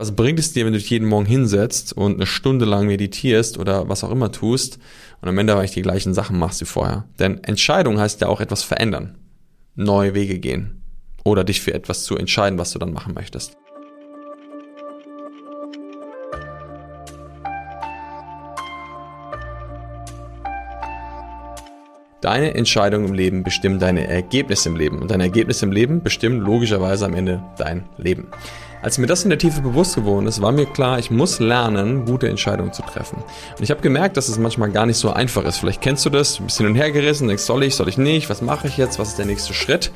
Was 0.00 0.16
bringt 0.16 0.38
es 0.38 0.54
dir, 0.54 0.64
wenn 0.64 0.72
du 0.72 0.78
dich 0.78 0.88
jeden 0.88 1.06
Morgen 1.06 1.26
hinsetzt 1.26 1.92
und 1.92 2.14
eine 2.14 2.24
Stunde 2.24 2.64
lang 2.64 2.86
meditierst 2.86 3.58
oder 3.58 3.90
was 3.90 4.02
auch 4.02 4.10
immer 4.10 4.32
tust 4.32 4.78
und 5.20 5.28
am 5.28 5.36
Ende 5.36 5.54
eigentlich 5.54 5.72
die 5.72 5.82
gleichen 5.82 6.14
Sachen 6.14 6.38
machst 6.38 6.62
wie 6.62 6.64
vorher? 6.64 7.04
Denn 7.18 7.44
Entscheidung 7.44 8.00
heißt 8.00 8.22
ja 8.22 8.28
auch 8.28 8.40
etwas 8.40 8.62
verändern, 8.62 9.18
neue 9.74 10.14
Wege 10.14 10.38
gehen 10.38 10.80
oder 11.22 11.44
dich 11.44 11.60
für 11.60 11.74
etwas 11.74 12.04
zu 12.04 12.16
entscheiden, 12.16 12.58
was 12.58 12.72
du 12.72 12.78
dann 12.78 12.94
machen 12.94 13.12
möchtest. 13.12 13.58
Deine 22.22 22.54
Entscheidungen 22.54 23.08
im 23.08 23.14
Leben 23.14 23.42
bestimmen 23.42 23.78
deine 23.78 24.06
Ergebnisse 24.06 24.70
im 24.70 24.76
Leben 24.76 25.00
und 25.00 25.10
deine 25.10 25.24
Ergebnisse 25.24 25.66
im 25.66 25.72
Leben 25.72 26.02
bestimmen 26.02 26.40
logischerweise 26.40 27.04
am 27.04 27.12
Ende 27.12 27.42
dein 27.58 27.84
Leben. 27.98 28.28
Als 28.82 28.96
mir 28.96 29.06
das 29.06 29.24
in 29.24 29.30
der 29.30 29.38
Tiefe 29.38 29.60
bewusst 29.60 29.94
geworden 29.94 30.26
ist, 30.26 30.40
war 30.40 30.52
mir 30.52 30.64
klar, 30.64 30.98
ich 30.98 31.10
muss 31.10 31.38
lernen, 31.38 32.06
gute 32.06 32.28
Entscheidungen 32.28 32.72
zu 32.72 32.80
treffen. 32.80 33.16
Und 33.16 33.62
ich 33.62 33.70
habe 33.70 33.82
gemerkt, 33.82 34.16
dass 34.16 34.28
es 34.28 34.38
manchmal 34.38 34.70
gar 34.70 34.86
nicht 34.86 34.96
so 34.96 35.10
einfach 35.12 35.44
ist. 35.44 35.58
Vielleicht 35.58 35.82
kennst 35.82 36.06
du 36.06 36.10
das, 36.10 36.40
ein 36.40 36.46
bisschen 36.46 36.64
hin 36.64 36.74
und 36.74 36.80
her 36.80 36.90
gerissen, 36.90 37.28
denkst, 37.28 37.42
soll 37.42 37.62
ich, 37.62 37.74
soll 37.74 37.90
ich 37.90 37.98
nicht, 37.98 38.30
was 38.30 38.40
mache 38.40 38.68
ich 38.68 38.78
jetzt, 38.78 38.98
was 38.98 39.08
ist 39.08 39.18
der 39.18 39.26
nächste 39.26 39.52
Schritt? 39.52 39.92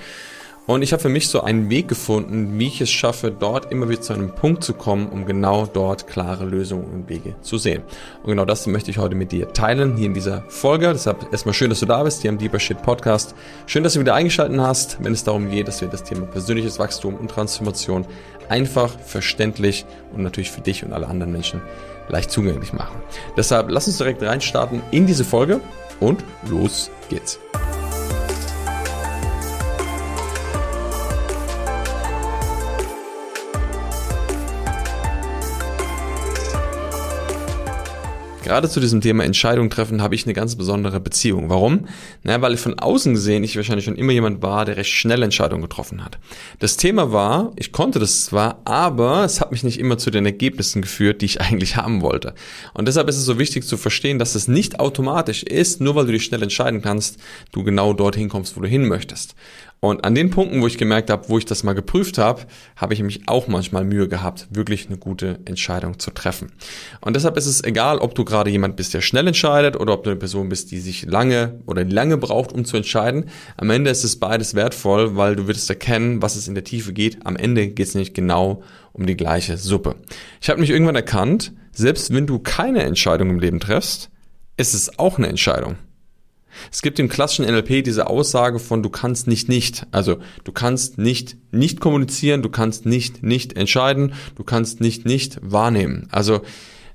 Und 0.66 0.80
ich 0.80 0.92
habe 0.92 1.02
für 1.02 1.10
mich 1.10 1.28
so 1.28 1.42
einen 1.42 1.68
Weg 1.68 1.88
gefunden, 1.88 2.58
wie 2.58 2.68
ich 2.68 2.80
es 2.80 2.90
schaffe, 2.90 3.30
dort 3.30 3.70
immer 3.70 3.88
wieder 3.90 4.00
zu 4.00 4.14
einem 4.14 4.34
Punkt 4.34 4.64
zu 4.64 4.72
kommen, 4.72 5.08
um 5.08 5.26
genau 5.26 5.66
dort 5.66 6.06
klare 6.06 6.46
Lösungen 6.46 6.86
und 6.86 7.08
Wege 7.10 7.36
zu 7.42 7.58
sehen. 7.58 7.82
Und 8.22 8.30
genau 8.30 8.46
das 8.46 8.66
möchte 8.66 8.90
ich 8.90 8.96
heute 8.96 9.14
mit 9.14 9.30
dir 9.30 9.52
teilen, 9.52 9.94
hier 9.96 10.06
in 10.06 10.14
dieser 10.14 10.42
Folge. 10.48 10.90
Deshalb 10.90 11.30
erstmal 11.30 11.52
schön, 11.52 11.68
dass 11.68 11.80
du 11.80 11.86
da 11.86 12.02
bist, 12.02 12.22
hier 12.22 12.30
im 12.30 12.38
Deeper 12.38 12.58
Shit 12.58 12.80
Podcast. 12.80 13.34
Schön, 13.66 13.82
dass 13.82 13.92
du 13.92 14.00
wieder 14.00 14.14
eingeschaltet 14.14 14.58
hast, 14.58 14.96
wenn 15.04 15.12
es 15.12 15.22
darum 15.22 15.50
geht, 15.50 15.68
dass 15.68 15.82
wir 15.82 15.88
das 15.88 16.02
Thema 16.02 16.24
persönliches 16.24 16.78
Wachstum 16.78 17.14
und 17.14 17.30
Transformation 17.30 18.06
einfach, 18.48 18.98
verständlich 19.00 19.84
und 20.14 20.22
natürlich 20.22 20.50
für 20.50 20.62
dich 20.62 20.82
und 20.82 20.94
alle 20.94 21.08
anderen 21.08 21.32
Menschen 21.32 21.60
leicht 22.08 22.30
zugänglich 22.30 22.72
machen. 22.72 23.02
Deshalb 23.36 23.68
lass 23.68 23.86
uns 23.86 23.98
direkt 23.98 24.22
reinstarten 24.22 24.80
in 24.92 25.06
diese 25.06 25.24
Folge 25.24 25.60
und 26.00 26.24
los 26.48 26.90
geht's. 27.10 27.38
Gerade 38.44 38.68
zu 38.68 38.78
diesem 38.78 39.00
Thema 39.00 39.24
Entscheidung 39.24 39.70
treffen 39.70 40.02
habe 40.02 40.14
ich 40.14 40.26
eine 40.26 40.34
ganz 40.34 40.54
besondere 40.54 41.00
Beziehung. 41.00 41.48
Warum? 41.48 41.86
Na, 42.24 42.42
weil 42.42 42.52
ich 42.52 42.60
von 42.60 42.78
außen 42.78 43.14
gesehen 43.14 43.42
ich 43.42 43.56
wahrscheinlich 43.56 43.86
schon 43.86 43.96
immer 43.96 44.12
jemand 44.12 44.42
war, 44.42 44.66
der 44.66 44.76
recht 44.76 44.90
schnell 44.90 45.22
Entscheidungen 45.22 45.62
getroffen 45.62 46.04
hat. 46.04 46.18
Das 46.58 46.76
Thema 46.76 47.10
war, 47.10 47.52
ich 47.56 47.72
konnte 47.72 47.98
das 47.98 48.26
zwar, 48.26 48.60
aber 48.66 49.24
es 49.24 49.40
hat 49.40 49.50
mich 49.50 49.64
nicht 49.64 49.80
immer 49.80 49.96
zu 49.96 50.10
den 50.10 50.26
Ergebnissen 50.26 50.82
geführt, 50.82 51.22
die 51.22 51.24
ich 51.24 51.40
eigentlich 51.40 51.76
haben 51.76 52.02
wollte. 52.02 52.34
Und 52.74 52.86
deshalb 52.86 53.08
ist 53.08 53.16
es 53.16 53.24
so 53.24 53.38
wichtig 53.38 53.64
zu 53.64 53.78
verstehen, 53.78 54.18
dass 54.18 54.34
es 54.34 54.46
nicht 54.46 54.78
automatisch 54.78 55.42
ist, 55.42 55.80
nur 55.80 55.94
weil 55.94 56.04
du 56.04 56.12
dich 56.12 56.24
schnell 56.24 56.42
entscheiden 56.42 56.82
kannst, 56.82 57.16
du 57.50 57.64
genau 57.64 57.94
dorthin 57.94 58.28
kommst, 58.28 58.58
wo 58.58 58.60
du 58.60 58.68
hin 58.68 58.86
möchtest. 58.86 59.34
Und 59.80 60.04
an 60.04 60.14
den 60.14 60.30
Punkten, 60.30 60.62
wo 60.62 60.66
ich 60.66 60.78
gemerkt 60.78 61.10
habe, 61.10 61.28
wo 61.28 61.36
ich 61.36 61.44
das 61.44 61.62
mal 61.62 61.74
geprüft 61.74 62.16
habe, 62.16 62.42
habe 62.74 62.94
ich 62.94 63.02
mich 63.02 63.28
auch 63.28 63.48
manchmal 63.48 63.84
Mühe 63.84 64.08
gehabt, 64.08 64.48
wirklich 64.50 64.86
eine 64.86 64.96
gute 64.96 65.40
Entscheidung 65.44 65.98
zu 65.98 66.10
treffen. 66.10 66.52
Und 67.02 67.16
deshalb 67.16 67.36
ist 67.36 67.44
es 67.44 67.62
egal, 67.62 67.98
ob 67.98 68.14
du 68.14 68.24
gerade 68.24 68.48
jemand 68.48 68.76
bist, 68.76 68.94
der 68.94 69.02
schnell 69.02 69.26
entscheidet 69.26 69.78
oder 69.78 69.92
ob 69.92 70.04
du 70.04 70.10
eine 70.10 70.18
Person 70.18 70.48
bist, 70.48 70.70
die 70.70 70.80
sich 70.80 71.04
lange 71.04 71.60
oder 71.66 71.84
lange 71.84 72.16
braucht, 72.16 72.52
um 72.52 72.64
zu 72.64 72.78
entscheiden. 72.78 73.26
Am 73.58 73.68
Ende 73.68 73.90
ist 73.90 74.04
es 74.04 74.16
beides 74.16 74.54
wertvoll, 74.54 75.16
weil 75.16 75.36
du 75.36 75.48
wirst 75.48 75.68
erkennen, 75.68 76.22
was 76.22 76.36
es 76.36 76.48
in 76.48 76.54
der 76.54 76.64
Tiefe 76.64 76.94
geht. 76.94 77.26
Am 77.26 77.36
Ende 77.36 77.68
geht 77.68 77.86
es 77.86 77.94
nicht 77.94 78.14
genau 78.14 78.62
um 78.94 79.04
die 79.04 79.18
gleiche 79.18 79.58
Suppe. 79.58 79.96
Ich 80.40 80.48
habe 80.48 80.60
mich 80.60 80.70
irgendwann 80.70 80.96
erkannt, 80.96 81.52
selbst 81.72 82.14
wenn 82.14 82.26
du 82.26 82.38
keine 82.38 82.84
Entscheidung 82.84 83.28
im 83.28 83.38
Leben 83.38 83.60
triffst, 83.60 84.08
ist 84.56 84.72
es 84.72 84.98
auch 84.98 85.18
eine 85.18 85.28
Entscheidung. 85.28 85.76
Es 86.72 86.82
gibt 86.82 86.98
im 86.98 87.08
klassischen 87.08 87.44
NLP 87.44 87.84
diese 87.84 88.06
Aussage 88.08 88.58
von 88.58 88.82
du 88.82 88.90
kannst 88.90 89.26
nicht 89.26 89.48
nicht. 89.48 89.86
Also 89.90 90.18
du 90.44 90.52
kannst 90.52 90.98
nicht 90.98 91.36
nicht 91.50 91.80
kommunizieren, 91.80 92.42
du 92.42 92.50
kannst 92.50 92.86
nicht 92.86 93.22
nicht 93.22 93.56
entscheiden, 93.56 94.14
du 94.36 94.44
kannst 94.44 94.80
nicht 94.80 95.04
nicht 95.06 95.38
wahrnehmen. 95.42 96.08
Also 96.10 96.42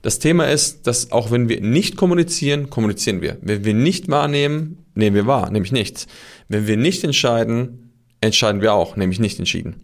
das 0.02 0.20
Thema 0.20 0.46
ist, 0.46 0.88
dass 0.88 1.12
auch 1.12 1.32
wenn 1.32 1.50
wir 1.50 1.62
nicht 1.62 1.98
kommunizieren, 1.98 2.70
kommunizieren 2.70 3.22
wir. 3.22 3.38
Wenn 3.42 3.66
wir 3.66 3.74
nicht 3.74 4.10
wahrnehmen, 4.10 4.86
nehmen 4.96 5.16
wir 5.16 5.28
wahr, 5.28 5.52
nämlich 5.52 5.72
nichts. 5.72 6.08
Wenn 6.48 6.68
wir 6.68 6.78
nicht 6.78 7.04
entscheiden, 7.04 7.92
entscheiden 8.22 8.62
wir 8.62 8.74
auch, 8.74 8.96
nämlich 8.96 9.20
nicht 9.20 9.40
entschieden. 9.40 9.78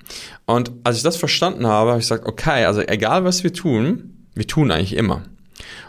Und 0.46 0.72
als 0.84 0.98
ich 0.98 1.04
das 1.04 1.18
verstanden 1.18 1.68
habe, 1.68 1.92
habe 1.92 2.00
ich 2.00 2.06
gesagt, 2.06 2.26
okay, 2.26 2.66
also 2.66 2.82
egal 2.82 3.24
was 3.24 3.44
wir 3.44 3.54
tun, 3.54 4.28
wir 4.36 4.48
tun 4.48 4.72
eigentlich 4.72 4.96
immer. 4.96 5.24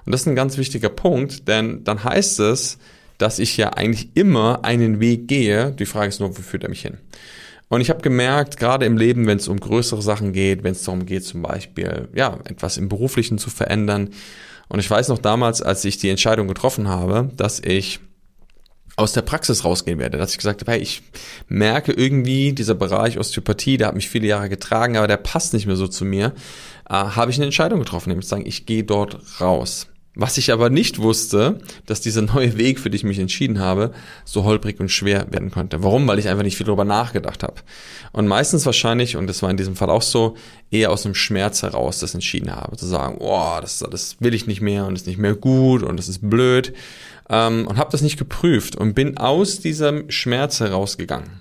Und 0.05 0.13
das 0.13 0.23
ist 0.23 0.29
ein 0.29 0.37
ganz 0.37 0.57
wichtiger 0.57 0.89
Punkt, 0.89 1.49
denn 1.49 1.85
dann 1.85 2.03
heißt 2.05 2.41
es, 2.41 2.79
dass 3.19 3.39
ich 3.39 3.57
ja 3.57 3.71
eigentlich 3.71 4.11
immer 4.15 4.65
einen 4.65 5.01
Weg 5.01 5.29
gehe. 5.29 5.73
Die 5.73 5.87
Frage 5.87 6.09
ist 6.09 6.21
nur, 6.21 6.37
wo 6.37 6.43
führt 6.43 6.65
er 6.65 6.71
mich 6.71 6.83
hin? 6.83 6.99
Und 7.69 7.81
ich 7.81 7.91
habe 7.91 8.01
gemerkt, 8.01 8.59
gerade 8.59 8.87
im 8.87 8.97
Leben, 8.97 9.27
wenn 9.27 9.39
es 9.39 9.49
um 9.49 9.59
größere 9.59 10.03
Sachen 10.03 10.33
geht, 10.33 10.63
wenn 10.63 10.73
es 10.73 10.85
darum 10.85 11.05
geht, 11.05 11.25
zum 11.25 11.43
Beispiel, 11.43 12.09
ja, 12.15 12.39
etwas 12.45 12.77
im 12.77 12.89
Beruflichen 12.89 13.39
zu 13.39 13.51
verändern. 13.51 14.11
Und 14.69 14.79
ich 14.79 14.91
weiß 14.91 15.09
noch 15.09 15.19
damals, 15.19 15.63
als 15.63 15.85
ich 15.85 15.99
die 15.99 16.11
Entscheidung 16.11 16.49
getroffen 16.49 16.89
habe, 16.89 17.31
dass 17.37 17.61
ich 17.61 18.01
aus 18.97 19.13
der 19.13 19.23
Praxis 19.23 19.65
rausgehen 19.65 19.99
werde, 19.99 20.17
dass 20.17 20.31
ich 20.31 20.39
gesagt 20.39 20.63
habe, 20.63 20.73
hey, 20.73 20.81
ich 20.81 21.03
merke 21.49 21.93
irgendwie, 21.93 22.53
dieser 22.53 22.75
Bereich 22.75 23.19
Osteopathie, 23.19 23.77
der 23.77 23.89
hat 23.89 23.95
mich 23.95 24.09
viele 24.09 24.27
Jahre 24.27 24.49
getragen, 24.49 24.97
aber 24.97 25.07
der 25.07 25.19
passt 25.19 25.53
nicht 25.53 25.67
mehr 25.67 25.77
so 25.77 25.87
zu 25.87 26.05
mir, 26.05 26.33
äh, 26.89 26.95
habe 26.95 27.31
ich 27.31 27.37
eine 27.37 27.45
Entscheidung 27.45 27.81
getroffen, 27.81 28.09
nämlich 28.09 28.27
zu 28.27 28.31
sagen, 28.31 28.47
ich 28.47 28.65
gehe 28.65 28.85
dort 28.85 29.19
raus. 29.41 29.89
Was 30.19 30.39
ich 30.39 30.51
aber 30.51 30.71
nicht 30.71 30.99
wusste, 30.99 31.61
dass 31.85 32.01
dieser 32.01 32.23
neue 32.23 32.57
Weg, 32.57 32.81
für 32.81 32.89
den 32.89 32.97
ich 32.97 33.05
mich 33.05 33.19
entschieden 33.19 33.61
habe, 33.61 33.93
so 34.25 34.45
holprig 34.45 34.81
und 34.81 34.91
schwer 34.91 35.31
werden 35.31 35.51
könnte. 35.51 35.83
Warum? 35.83 36.09
Weil 36.09 36.19
ich 36.19 36.27
einfach 36.27 36.43
nicht 36.43 36.57
viel 36.57 36.65
darüber 36.65 36.87
nachgedacht 36.87 37.43
habe. 37.43 37.57
Und 38.13 38.27
meistens 38.27 38.65
wahrscheinlich, 38.65 39.17
und 39.17 39.27
das 39.27 39.43
war 39.43 39.51
in 39.51 39.59
diesem 39.59 39.77
Fall 39.77 39.91
auch 39.91 40.01
so, 40.01 40.35
eher 40.71 40.91
aus 40.91 41.03
dem 41.03 41.15
Schmerz 41.15 41.63
heraus 41.63 41.99
das 41.99 42.15
entschieden 42.15 42.51
habe. 42.51 42.79
Zu 42.79 42.87
sagen, 42.87 43.19
oh, 43.21 43.59
das, 43.61 43.85
das 43.91 44.17
will 44.19 44.33
ich 44.33 44.47
nicht 44.47 44.63
mehr 44.63 44.87
und 44.87 44.97
ist 44.97 45.07
nicht 45.07 45.19
mehr 45.19 45.35
gut 45.35 45.83
und 45.83 45.99
das 45.99 46.09
ist 46.09 46.29
blöd. 46.29 46.73
Ähm, 47.29 47.67
und 47.67 47.77
habe 47.77 47.93
das 47.93 48.01
nicht 48.01 48.19
geprüft 48.19 48.75
und 48.75 48.95
bin 48.95 49.19
aus 49.19 49.61
diesem 49.61 50.11
Schmerz 50.11 50.61
herausgegangen. 50.61 51.41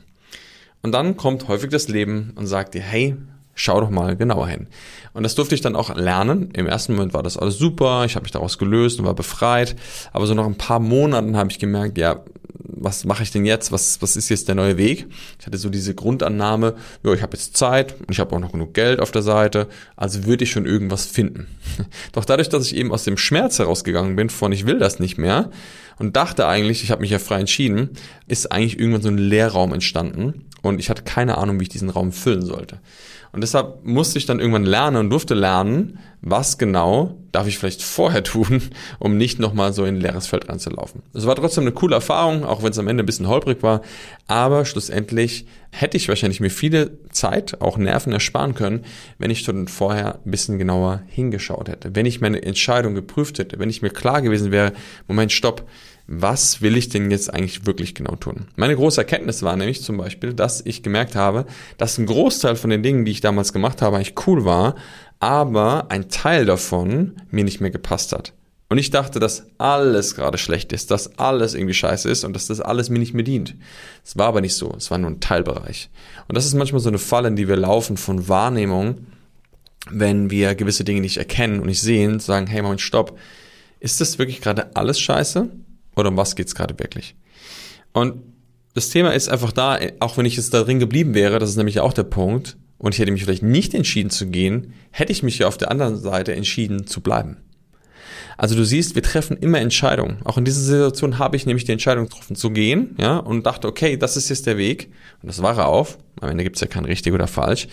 Und 0.82 0.92
dann 0.92 1.16
kommt 1.16 1.48
häufig 1.48 1.70
das 1.70 1.88
Leben 1.88 2.34
und 2.36 2.46
sagt 2.46 2.74
dir, 2.74 2.82
hey, 2.82 3.16
schau 3.56 3.82
doch 3.82 3.90
mal 3.90 4.16
genauer 4.16 4.48
hin. 4.48 4.68
Und 5.14 5.24
das 5.24 5.36
durfte 5.36 5.56
ich 5.56 5.62
dann 5.62 5.76
auch 5.76 5.96
lernen. 5.96 6.52
Im 6.54 6.68
ersten 6.68 6.94
Moment 6.94 7.14
war 7.14 7.24
das 7.24 7.38
alles 7.38 7.58
super, 7.58 8.04
ich 8.06 8.16
habe 8.16 8.24
mich 8.24 8.32
daraus 8.32 8.58
gelöst 8.58 9.00
und 9.00 9.06
war 9.06 9.16
befreit. 9.16 9.76
Aber 10.12 10.28
so 10.28 10.34
nach 10.34 10.46
ein 10.46 10.58
paar 10.58 10.80
Monaten 10.80 11.38
habe 11.38 11.50
ich 11.50 11.58
gemerkt, 11.58 11.98
ja, 11.98 12.22
was 12.68 13.06
mache 13.06 13.24
ich 13.24 13.32
denn 13.32 13.46
jetzt? 13.46 13.72
Was, 13.72 14.02
was 14.02 14.16
ist 14.16 14.30
jetzt 14.30 14.48
der 14.48 14.56
neue 14.56 14.78
Weg? 14.78 15.08
Ich 15.40 15.46
hatte 15.46 15.58
so 15.58 15.70
diese 15.70 15.96
Grundannahme, 15.96 16.76
ja, 17.04 17.14
ich 17.14 17.22
habe 17.22 17.38
jetzt 17.38 17.56
Zeit 17.56 17.96
und 18.02 18.12
ich 18.12 18.20
habe 18.20 18.36
auch 18.36 18.40
noch 18.40 18.52
genug 18.52 18.74
Geld 18.74 19.00
auf 19.00 19.12
der 19.12 19.22
Seite, 19.22 19.68
also 19.96 20.26
würde 20.26 20.44
ich 20.44 20.52
schon 20.52 20.66
irgendwas 20.66 21.06
finden. 21.06 21.48
Doch 22.12 22.26
dadurch, 22.26 22.50
dass 22.50 22.66
ich 22.68 22.76
eben 22.76 22.92
aus 22.92 23.04
dem 23.04 23.18
Schmerz 23.18 23.60
herausgegangen 23.60 24.16
bin, 24.16 24.30
von 24.30 24.52
ich 24.52 24.66
will 24.66 24.80
das 24.80 25.00
nicht 25.00 25.18
mehr 25.18 25.50
und 25.98 26.16
dachte 26.16 26.48
eigentlich, 26.48 26.84
ich 26.84 26.92
habe 26.92 27.02
mich 27.02 27.12
ja 27.12 27.20
frei 27.20 27.40
entschieden, 27.40 27.92
ist 28.28 28.52
eigentlich 28.52 28.80
irgendwann 28.80 29.02
so 29.02 29.10
ein 29.10 29.18
Leerraum 29.18 29.74
entstanden 29.74 30.46
und 30.68 30.80
ich 30.80 30.90
hatte 30.90 31.04
keine 31.04 31.38
Ahnung, 31.38 31.60
wie 31.60 31.64
ich 31.64 31.70
diesen 31.70 31.90
Raum 31.90 32.12
füllen 32.12 32.46
sollte. 32.46 32.80
Und 33.36 33.42
deshalb 33.42 33.84
musste 33.84 34.18
ich 34.18 34.26
dann 34.26 34.40
irgendwann 34.40 34.64
lernen 34.64 34.96
und 34.96 35.10
durfte 35.10 35.34
lernen, 35.34 36.00
was 36.22 36.58
genau 36.58 37.18
darf 37.34 37.48
ich 37.48 37.58
vielleicht 37.58 37.84
vorher 37.84 38.24
tun, 38.24 38.62
um 38.98 39.18
nicht 39.18 39.40
nochmal 39.40 39.74
so 39.74 39.84
in 39.84 39.96
ein 39.96 40.02
leeres 40.02 40.26
Feld 40.26 40.48
reinzulaufen. 40.48 41.02
Es 41.14 41.26
war 41.26 41.36
trotzdem 41.36 41.66
eine 41.66 41.74
coole 41.74 41.96
Erfahrung, 41.96 42.46
auch 42.46 42.64
wenn 42.64 42.72
es 42.72 42.80
am 42.80 42.88
Ende 42.88 43.04
ein 43.04 43.06
bisschen 43.06 43.28
holprig 43.28 43.62
war. 43.62 43.82
Aber 44.28 44.64
schlussendlich 44.64 45.48
hätte 45.72 45.98
ich 45.98 46.08
wahrscheinlich 46.08 46.40
mir 46.40 46.50
viele 46.50 46.98
Zeit, 47.12 47.60
auch 47.62 47.78
Nerven 47.78 48.14
ersparen 48.14 48.56
können, 48.56 48.86
wenn 49.18 49.32
ich 49.32 49.42
schon 49.42 49.68
vorher 49.68 50.20
ein 50.26 50.32
bisschen 50.32 50.58
genauer 50.58 51.02
hingeschaut 51.08 51.68
hätte. 51.68 51.94
Wenn 51.94 52.06
ich 52.06 52.22
meine 52.22 52.42
Entscheidung 52.42 52.96
geprüft 52.96 53.38
hätte, 53.38 53.60
wenn 53.60 53.70
ich 53.70 53.82
mir 53.82 53.90
klar 53.90 54.22
gewesen 54.22 54.54
wäre, 54.54 54.72
Moment, 55.10 55.34
stopp, 55.34 55.68
was 56.08 56.62
will 56.62 56.78
ich 56.78 56.90
denn 56.90 57.10
jetzt 57.10 57.34
eigentlich 57.34 57.66
wirklich 57.66 57.96
genau 57.96 58.16
tun? 58.16 58.46
Meine 58.56 58.76
große 58.76 59.02
Erkenntnis 59.02 59.42
war 59.42 59.56
nämlich 59.56 59.82
zum 59.82 59.98
Beispiel, 59.98 60.34
dass 60.34 60.62
ich 60.66 60.84
gemerkt 60.84 61.16
habe, 61.16 61.46
dass 61.78 61.98
ein 61.98 62.06
Großteil 62.06 62.56
von 62.56 62.70
den 62.70 62.84
Dingen, 62.84 63.06
die 63.06 63.12
ich 63.12 63.22
damals 63.22 63.54
gemacht 63.54 63.82
habe, 63.82 63.96
eigentlich 63.96 64.28
cool 64.28 64.46
war, 64.46 64.76
aber 65.20 65.88
ein 65.90 66.10
Teil 66.10 66.46
davon 66.46 67.14
mir 67.32 67.44
nicht 67.44 67.62
mehr 67.62 67.72
gepasst 67.72 68.14
hat. 68.14 68.34
Und 68.68 68.80
ich 68.80 68.90
dachte, 68.90 69.20
dass 69.20 69.48
alles 69.58 70.16
gerade 70.16 70.38
schlecht 70.38 70.74
ist, 70.74 70.90
dass 70.90 71.20
alles 71.20 71.54
irgendwie 71.54 71.74
scheiße 71.74 72.10
ist 72.10 72.24
und 72.24 72.34
dass 72.34 72.48
das 72.48 72.62
alles 72.62 72.90
mir 72.90 73.00
nicht 73.00 73.14
mehr 73.14 73.24
dient. 73.24 73.56
Es 74.04 74.18
war 74.18 74.28
aber 74.28 74.42
nicht 74.42 74.56
so, 74.56 74.74
es 74.76 74.90
war 74.90 74.98
nur 74.98 75.12
ein 75.12 75.20
Teilbereich. 75.20 75.90
Und 76.28 76.36
das 76.36 76.46
ist 76.46 76.56
manchmal 76.56 76.82
so 76.82 76.90
eine 76.90 76.98
Falle, 76.98 77.28
in 77.28 77.36
die 77.36 77.48
wir 77.48 77.58
laufen 77.58 77.96
von 77.96 78.28
Wahrnehmung, 78.28 79.06
wenn 79.90 80.32
wir 80.32 80.56
gewisse 80.56 80.84
Dinge 80.84 81.02
nicht 81.02 81.18
erkennen 81.18 81.60
und 81.60 81.68
nicht 81.68 81.82
sehen, 81.82 82.20
sagen, 82.20 82.48
hey 82.48 82.64
Moment, 82.64 82.82
stopp, 82.82 83.18
ist 83.80 84.02
das 84.02 84.18
wirklich 84.18 84.42
gerade 84.42 84.76
alles 84.76 85.00
scheiße? 85.00 85.50
Oder 85.96 86.10
um 86.10 86.18
was 86.18 86.36
geht's 86.36 86.56
gerade 86.56 86.78
wirklich? 86.80 87.16
Und 87.94 88.22
das 88.74 88.90
Thema 88.90 89.12
ist 89.12 89.30
einfach 89.30 89.52
da, 89.52 89.80
auch 90.00 90.18
wenn 90.18 90.26
ich 90.26 90.36
jetzt 90.36 90.54
da 90.54 90.64
drin 90.64 90.80
geblieben 90.80 91.14
wäre, 91.14 91.40
das 91.40 91.50
ist 91.50 91.56
nämlich 91.56 91.80
auch 91.80 91.94
der 91.94 92.04
Punkt, 92.04 92.58
und 92.78 92.94
ich 92.94 93.00
hätte 93.00 93.12
mich 93.12 93.24
vielleicht 93.24 93.44
nicht 93.44 93.74
entschieden 93.74 94.10
zu 94.10 94.28
gehen, 94.28 94.74
hätte 94.92 95.12
ich 95.12 95.24
mich 95.24 95.40
ja 95.40 95.48
auf 95.48 95.58
der 95.58 95.72
anderen 95.72 95.98
Seite 95.98 96.36
entschieden 96.36 96.88
zu 96.88 97.02
bleiben. 97.02 97.38
Also 98.38 98.56
du 98.56 98.66
siehst, 98.66 98.96
wir 98.96 99.02
treffen 99.02 99.38
immer 99.38 99.60
Entscheidungen. 99.60 100.18
Auch 100.26 100.38
in 100.38 100.44
dieser 100.44 100.60
Situation 100.60 101.20
habe 101.20 101.38
ich 101.38 101.46
nämlich 101.46 101.64
die 101.64 101.72
Entscheidung 101.72 102.10
getroffen 102.10 102.36
zu 102.36 102.52
gehen, 102.52 102.96
ja, 103.00 103.18
und 103.18 103.46
dachte, 103.46 103.68
okay, 103.68 103.96
das 103.96 104.18
ist 104.18 104.28
jetzt 104.30 104.46
der 104.46 104.58
Weg. 104.58 104.92
Und 105.22 105.28
das 105.28 105.42
war 105.42 105.58
er 105.58 105.68
auf. 105.68 105.98
Am 106.20 106.30
Ende 106.30 106.44
gibt 106.44 106.58
es 106.58 106.62
ja 106.62 106.68
kein 106.68 106.86
richtig 106.86 107.14
oder 107.14 107.28
falsch. 107.28 107.68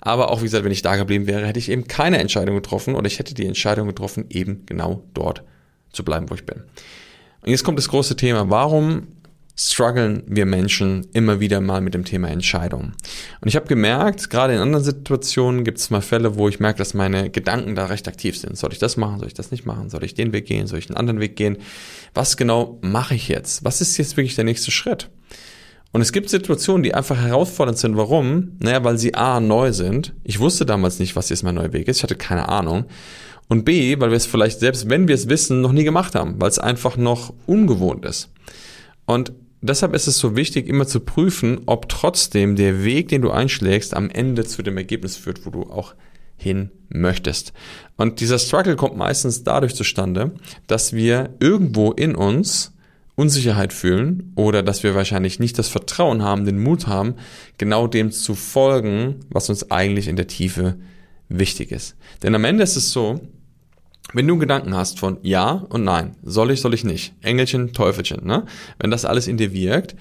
Aber 0.00 0.30
auch 0.30 0.40
wie 0.40 0.44
gesagt, 0.44 0.64
wenn 0.64 0.72
ich 0.72 0.82
da 0.82 0.96
geblieben 0.96 1.26
wäre, 1.26 1.46
hätte 1.46 1.58
ich 1.58 1.70
eben 1.70 1.86
keine 1.86 2.18
Entscheidung 2.18 2.56
getroffen 2.56 2.94
oder 2.94 3.06
ich 3.06 3.18
hätte 3.18 3.34
die 3.34 3.46
Entscheidung 3.46 3.86
getroffen, 3.86 4.26
eben 4.28 4.66
genau 4.66 5.02
dort 5.14 5.44
zu 5.92 6.04
bleiben, 6.04 6.28
wo 6.28 6.34
ich 6.34 6.44
bin. 6.44 6.62
Und 7.42 7.50
jetzt 7.50 7.64
kommt 7.64 7.78
das 7.78 7.88
große 7.88 8.16
Thema. 8.16 8.48
Warum 8.50 9.08
strugglen 9.56 10.22
wir 10.26 10.46
Menschen 10.46 11.06
immer 11.12 11.40
wieder 11.40 11.60
mal 11.60 11.80
mit 11.80 11.94
dem 11.94 12.04
Thema 12.04 12.28
Entscheidung. 12.28 12.92
Und 13.40 13.48
ich 13.48 13.56
habe 13.56 13.66
gemerkt, 13.66 14.30
gerade 14.30 14.54
in 14.54 14.60
anderen 14.60 14.84
Situationen 14.84 15.62
gibt 15.64 15.78
es 15.78 15.90
mal 15.90 16.00
Fälle, 16.00 16.36
wo 16.36 16.48
ich 16.48 16.58
merke, 16.58 16.78
dass 16.78 16.94
meine 16.94 17.30
Gedanken 17.30 17.74
da 17.74 17.86
recht 17.86 18.08
aktiv 18.08 18.36
sind. 18.38 18.56
Soll 18.56 18.72
ich 18.72 18.78
das 18.78 18.96
machen? 18.96 19.18
Soll 19.18 19.28
ich 19.28 19.34
das 19.34 19.50
nicht 19.50 19.66
machen? 19.66 19.90
Soll 19.90 20.04
ich 20.04 20.14
den 20.14 20.32
Weg 20.32 20.46
gehen? 20.46 20.66
Soll 20.66 20.78
ich 20.78 20.88
einen 20.88 20.96
anderen 20.96 21.20
Weg 21.20 21.36
gehen? 21.36 21.58
Was 22.14 22.36
genau 22.36 22.78
mache 22.80 23.14
ich 23.14 23.28
jetzt? 23.28 23.64
Was 23.64 23.80
ist 23.80 23.96
jetzt 23.98 24.16
wirklich 24.16 24.36
der 24.36 24.44
nächste 24.44 24.70
Schritt? 24.70 25.10
Und 25.92 26.00
es 26.00 26.12
gibt 26.12 26.30
Situationen, 26.30 26.82
die 26.82 26.94
einfach 26.94 27.16
herausfordernd 27.16 27.78
sind. 27.78 27.96
Warum? 27.96 28.52
Naja, 28.60 28.82
weil 28.82 28.98
sie 28.98 29.14
A, 29.14 29.40
neu 29.40 29.72
sind. 29.72 30.14
Ich 30.24 30.40
wusste 30.40 30.64
damals 30.64 30.98
nicht, 30.98 31.16
was 31.16 31.28
jetzt 31.28 31.42
mein 31.42 31.54
neuer 31.54 31.72
Weg 31.74 31.86
ist. 31.86 31.98
Ich 31.98 32.02
hatte 32.02 32.16
keine 32.16 32.48
Ahnung. 32.48 32.86
Und 33.48 33.64
B, 33.64 34.00
weil 34.00 34.10
wir 34.10 34.16
es 34.16 34.24
vielleicht 34.24 34.60
selbst, 34.60 34.88
wenn 34.88 35.06
wir 35.06 35.14
es 35.14 35.28
wissen, 35.28 35.60
noch 35.60 35.72
nie 35.72 35.84
gemacht 35.84 36.14
haben, 36.14 36.40
weil 36.40 36.48
es 36.48 36.58
einfach 36.58 36.96
noch 36.96 37.34
ungewohnt 37.44 38.06
ist. 38.06 38.30
Und 39.04 39.32
deshalb 39.60 39.94
ist 39.94 40.06
es 40.06 40.18
so 40.18 40.36
wichtig, 40.36 40.68
immer 40.68 40.86
zu 40.86 41.00
prüfen, 41.00 41.60
ob 41.66 41.90
trotzdem 41.90 42.56
der 42.56 42.84
Weg, 42.84 43.08
den 43.08 43.20
du 43.20 43.30
einschlägst, 43.30 43.94
am 43.94 44.08
Ende 44.08 44.44
zu 44.44 44.62
dem 44.62 44.78
Ergebnis 44.78 45.16
führt, 45.16 45.44
wo 45.44 45.50
du 45.50 45.64
auch 45.64 45.94
hin 46.36 46.70
möchtest. 46.88 47.52
Und 47.96 48.20
dieser 48.20 48.38
Struggle 48.38 48.76
kommt 48.76 48.96
meistens 48.96 49.44
dadurch 49.44 49.74
zustande, 49.74 50.32
dass 50.66 50.94
wir 50.94 51.34
irgendwo 51.40 51.92
in 51.92 52.14
uns 52.14 52.72
Unsicherheit 53.14 53.72
fühlen 53.72 54.32
oder 54.36 54.62
dass 54.62 54.82
wir 54.82 54.94
wahrscheinlich 54.94 55.38
nicht 55.38 55.58
das 55.58 55.68
Vertrauen 55.68 56.22
haben, 56.22 56.44
den 56.44 56.62
Mut 56.62 56.86
haben, 56.86 57.14
genau 57.58 57.86
dem 57.86 58.10
zu 58.10 58.34
folgen, 58.34 59.20
was 59.28 59.50
uns 59.50 59.70
eigentlich 59.70 60.08
in 60.08 60.16
der 60.16 60.26
Tiefe 60.26 60.76
wichtig 61.28 61.72
ist. 61.72 61.96
Denn 62.22 62.34
am 62.34 62.44
Ende 62.44 62.62
ist 62.62 62.76
es 62.76 62.92
so, 62.92 63.20
wenn 64.14 64.26
du 64.26 64.34
einen 64.34 64.40
Gedanken 64.40 64.74
hast 64.74 64.98
von 64.98 65.18
ja 65.22 65.52
und 65.52 65.84
nein, 65.84 66.16
soll 66.22 66.50
ich, 66.50 66.60
soll 66.60 66.74
ich 66.74 66.84
nicht, 66.84 67.14
Engelchen, 67.22 67.72
Teufelchen, 67.72 68.26
ne? 68.26 68.44
wenn 68.78 68.90
das 68.90 69.04
alles 69.04 69.28
in 69.28 69.36
dir 69.36 69.52
wirkt, 69.52 69.94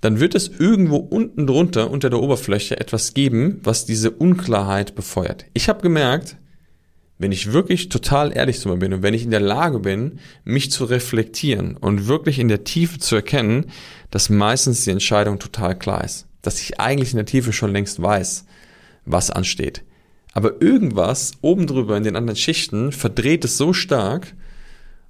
dann 0.00 0.20
wird 0.20 0.34
es 0.34 0.48
irgendwo 0.48 0.96
unten 0.96 1.46
drunter, 1.46 1.90
unter 1.90 2.10
der 2.10 2.20
Oberfläche 2.20 2.78
etwas 2.78 3.14
geben, 3.14 3.60
was 3.62 3.86
diese 3.86 4.10
Unklarheit 4.10 4.94
befeuert. 4.94 5.46
Ich 5.54 5.68
habe 5.68 5.80
gemerkt, 5.80 6.36
wenn 7.22 7.32
ich 7.32 7.52
wirklich 7.52 7.88
total 7.88 8.36
ehrlich 8.36 8.58
zu 8.58 8.68
mir 8.68 8.76
bin 8.76 8.92
und 8.92 9.02
wenn 9.02 9.14
ich 9.14 9.22
in 9.22 9.30
der 9.30 9.40
Lage 9.40 9.78
bin, 9.78 10.18
mich 10.44 10.72
zu 10.72 10.84
reflektieren 10.84 11.76
und 11.76 12.08
wirklich 12.08 12.40
in 12.40 12.48
der 12.48 12.64
Tiefe 12.64 12.98
zu 12.98 13.14
erkennen, 13.14 13.66
dass 14.10 14.28
meistens 14.28 14.82
die 14.82 14.90
Entscheidung 14.90 15.38
total 15.38 15.78
klar 15.78 16.02
ist. 16.02 16.26
Dass 16.42 16.60
ich 16.60 16.80
eigentlich 16.80 17.12
in 17.12 17.18
der 17.18 17.26
Tiefe 17.26 17.52
schon 17.52 17.72
längst 17.72 18.02
weiß, 18.02 18.44
was 19.04 19.30
ansteht. 19.30 19.84
Aber 20.32 20.60
irgendwas 20.60 21.32
oben 21.42 21.68
drüber 21.68 21.96
in 21.96 22.02
den 22.02 22.16
anderen 22.16 22.36
Schichten 22.36 22.90
verdreht 22.90 23.44
es 23.44 23.56
so 23.56 23.72
stark 23.72 24.34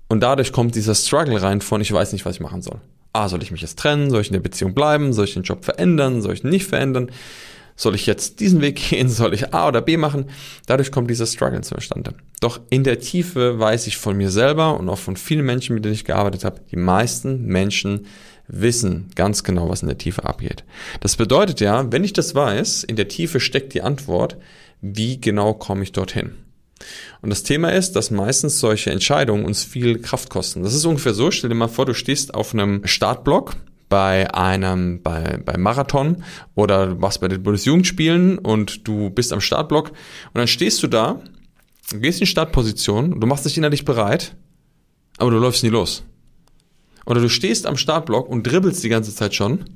und 0.08 0.20
dadurch 0.22 0.52
kommt 0.52 0.74
dieser 0.74 0.94
Struggle 0.94 1.40
rein 1.40 1.62
von, 1.62 1.80
ich 1.80 1.92
weiß 1.92 2.12
nicht, 2.12 2.26
was 2.26 2.34
ich 2.34 2.40
machen 2.40 2.60
soll. 2.60 2.80
Ah, 3.14 3.30
soll 3.30 3.42
ich 3.42 3.50
mich 3.50 3.62
jetzt 3.62 3.78
trennen? 3.78 4.10
Soll 4.10 4.20
ich 4.20 4.28
in 4.28 4.34
der 4.34 4.40
Beziehung 4.40 4.74
bleiben? 4.74 5.14
Soll 5.14 5.24
ich 5.24 5.34
den 5.34 5.44
Job 5.44 5.64
verändern? 5.64 6.20
Soll 6.20 6.34
ich 6.34 6.44
ihn 6.44 6.50
nicht 6.50 6.66
verändern? 6.66 7.10
Soll 7.76 7.94
ich 7.94 8.06
jetzt 8.06 8.40
diesen 8.40 8.60
Weg 8.60 8.76
gehen? 8.76 9.08
Soll 9.10 9.34
ich 9.34 9.54
A 9.54 9.68
oder 9.68 9.80
B 9.80 9.96
machen? 9.96 10.26
Dadurch 10.66 10.92
kommt 10.92 11.10
dieser 11.10 11.26
Struggle 11.26 11.62
zustande. 11.62 12.14
Doch 12.40 12.60
in 12.70 12.84
der 12.84 13.00
Tiefe 13.00 13.58
weiß 13.58 13.86
ich 13.86 13.96
von 13.96 14.16
mir 14.16 14.30
selber 14.30 14.78
und 14.78 14.88
auch 14.88 14.98
von 14.98 15.16
vielen 15.16 15.44
Menschen, 15.44 15.74
mit 15.74 15.84
denen 15.84 15.94
ich 15.94 16.04
gearbeitet 16.04 16.44
habe, 16.44 16.60
die 16.70 16.76
meisten 16.76 17.46
Menschen 17.46 18.06
wissen 18.48 19.10
ganz 19.14 19.44
genau, 19.44 19.68
was 19.68 19.82
in 19.82 19.88
der 19.88 19.98
Tiefe 19.98 20.24
abgeht. 20.24 20.64
Das 21.00 21.16
bedeutet 21.16 21.60
ja, 21.60 21.90
wenn 21.90 22.04
ich 22.04 22.12
das 22.12 22.34
weiß, 22.34 22.84
in 22.84 22.96
der 22.96 23.08
Tiefe 23.08 23.40
steckt 23.40 23.74
die 23.74 23.82
Antwort, 23.82 24.36
wie 24.80 25.20
genau 25.20 25.54
komme 25.54 25.84
ich 25.84 25.92
dorthin? 25.92 26.32
Und 27.20 27.30
das 27.30 27.44
Thema 27.44 27.70
ist, 27.70 27.92
dass 27.92 28.10
meistens 28.10 28.58
solche 28.58 28.90
Entscheidungen 28.90 29.44
uns 29.44 29.62
viel 29.62 30.00
Kraft 30.00 30.30
kosten. 30.30 30.62
Das 30.62 30.74
ist 30.74 30.84
ungefähr 30.84 31.14
so, 31.14 31.30
stell 31.30 31.48
dir 31.48 31.54
mal 31.54 31.68
vor, 31.68 31.86
du 31.86 31.94
stehst 31.94 32.34
auf 32.34 32.52
einem 32.52 32.84
Startblock 32.84 33.54
bei 33.92 34.32
einem, 34.32 35.02
bei, 35.02 35.38
beim 35.44 35.60
Marathon 35.60 36.24
oder 36.54 37.02
was 37.02 37.18
bei 37.18 37.28
den 37.28 37.42
Bundesjugendspielen 37.42 38.38
und 38.38 38.88
du 38.88 39.10
bist 39.10 39.34
am 39.34 39.42
Startblock 39.42 39.90
und 39.90 40.38
dann 40.38 40.48
stehst 40.48 40.82
du 40.82 40.86
da, 40.86 41.20
gehst 41.92 42.22
in 42.22 42.26
Startposition, 42.26 43.20
du 43.20 43.26
machst 43.26 43.44
dich 43.44 43.58
innerlich 43.58 43.84
bereit, 43.84 44.34
aber 45.18 45.30
du 45.30 45.36
läufst 45.36 45.62
nie 45.62 45.68
los. 45.68 46.04
Oder 47.04 47.20
du 47.20 47.28
stehst 47.28 47.66
am 47.66 47.76
Startblock 47.76 48.30
und 48.30 48.46
dribbelst 48.46 48.82
die 48.82 48.88
ganze 48.88 49.14
Zeit 49.14 49.34
schon, 49.34 49.66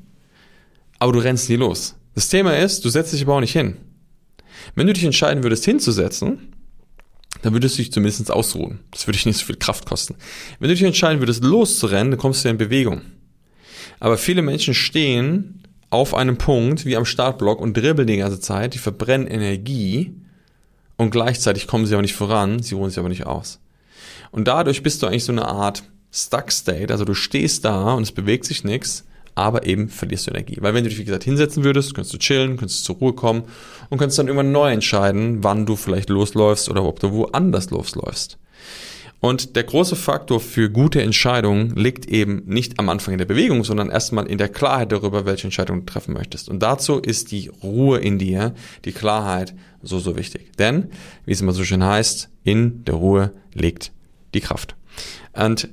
aber 0.99 1.13
du 1.13 1.19
rennst 1.19 1.51
nie 1.51 1.57
los. 1.57 1.95
Das 2.15 2.29
Thema 2.29 2.57
ist, 2.57 2.87
du 2.87 2.89
setzt 2.89 3.13
dich 3.13 3.21
aber 3.21 3.35
auch 3.35 3.41
nicht 3.41 3.53
hin. 3.53 3.77
Wenn 4.77 4.87
du 4.87 4.95
dich 4.95 5.05
entscheiden 5.05 5.43
würdest, 5.43 5.67
hinzusetzen, 5.67 6.55
dann 7.43 7.53
würdest 7.53 7.77
du 7.77 7.83
dich 7.83 7.93
zumindest 7.93 8.31
ausruhen. 8.31 8.79
Das 8.93 9.07
würde 9.07 9.19
dich 9.19 9.27
nicht 9.27 9.37
so 9.37 9.45
viel 9.45 9.57
Kraft 9.57 9.85
kosten. 9.85 10.15
Wenn 10.59 10.71
du 10.71 10.75
dich 10.75 10.85
entscheiden 10.85 11.21
würdest, 11.21 11.45
loszurennen, 11.45 12.13
dann 12.13 12.19
kommst 12.19 12.45
du 12.45 12.49
ja 12.49 12.53
in 12.53 12.57
Bewegung. 12.57 13.03
Aber 14.01 14.19
viele 14.19 14.43
Menschen 14.43 14.75
stehen 14.75 15.63
auf 15.91 16.15
einem 16.15 16.37
Punkt 16.37 16.85
wie 16.85 16.97
am 16.97 17.05
Startblock 17.05 17.61
und 17.61 17.77
dribbeln 17.77 18.07
die 18.07 18.17
ganze 18.17 18.41
Zeit, 18.41 18.75
die 18.75 18.79
verbrennen 18.79 19.27
Energie 19.27 20.15
und 20.97 21.11
gleichzeitig 21.11 21.67
kommen 21.67 21.87
sie 21.87 21.95
aber 21.95 22.03
nicht 22.03 22.15
voran, 22.15 22.63
sie 22.63 22.75
ruhen 22.75 22.91
sich 22.91 22.99
aber 22.99 23.09
nicht 23.09 23.27
aus. 23.27 23.61
Und 24.31 24.49
dadurch 24.49 24.83
bist 24.83 25.03
du 25.03 25.07
eigentlich 25.07 25.25
so 25.25 25.33
eine 25.33 25.47
Art 25.47 25.85
Stuck 26.13 26.51
State, 26.51 26.93
also 26.93 27.05
du 27.05 27.15
stehst 27.15 27.65
da 27.65 27.95
und 27.95 28.03
es 28.03 28.13
bewegt 28.13 28.45
sich 28.45 28.65
nichts 28.65 29.05
aber 29.37 29.67
eben 29.67 29.89
verlierst 29.91 30.27
du 30.27 30.31
Energie. 30.33 30.57
Weil 30.61 30.75
wenn 30.75 30.83
du 30.83 30.91
dich, 30.91 30.99
wie 30.99 31.05
gesagt, 31.05 31.23
hinsetzen 31.23 31.63
würdest, 31.63 31.95
könntest 31.95 32.15
du 32.15 32.19
chillen, 32.19 32.57
könntest 32.57 32.85
zur 32.85 32.97
Ruhe 32.97 33.13
kommen 33.13 33.45
und 33.91 33.99
könntest 33.99 34.19
dann 34.19 34.27
irgendwann 34.27 34.51
neu 34.51 34.73
entscheiden, 34.73 35.45
wann 35.45 35.67
du 35.67 35.77
vielleicht 35.77 36.09
losläufst 36.09 36.71
oder 36.71 36.83
ob 36.83 36.99
du 36.99 37.13
woanders 37.13 37.71
losläufst. 37.71 38.39
Und 39.21 39.57
der 39.57 39.65
große 39.65 39.97
Faktor 39.97 40.41
für 40.41 40.71
gute 40.71 41.03
Entscheidungen 41.03 41.75
liegt 41.75 42.07
eben 42.07 42.43
nicht 42.47 42.79
am 42.79 42.89
Anfang 42.89 43.15
in 43.15 43.19
der 43.19 43.25
Bewegung, 43.25 43.65
sondern 43.65 43.91
erstmal 43.91 44.27
in 44.27 44.39
der 44.39 44.49
Klarheit 44.49 44.93
darüber, 44.93 45.25
welche 45.25 45.45
Entscheidung 45.45 45.81
du 45.81 45.87
treffen 45.87 46.15
möchtest. 46.15 46.49
Und 46.49 46.61
dazu 46.61 46.99
ist 46.99 47.33
die 47.33 47.51
Ruhe 47.63 47.99
in 47.99 48.19
dir, 48.19 48.55
die 48.85 48.93
Klarheit 48.93 49.55
so, 49.83 49.99
so 49.99 50.17
wichtig. 50.17 50.53
Denn, 50.59 50.91
wie 51.25 51.33
es 51.33 51.41
immer 51.41 51.53
so 51.53 51.65
schön 51.65 51.83
heißt, 51.83 52.29
in 52.45 52.85
der 52.85 52.95
Ruhe 52.95 53.33
liegt 53.55 53.93
die 54.35 54.41
Kraft. 54.41 54.77
Und 55.33 55.69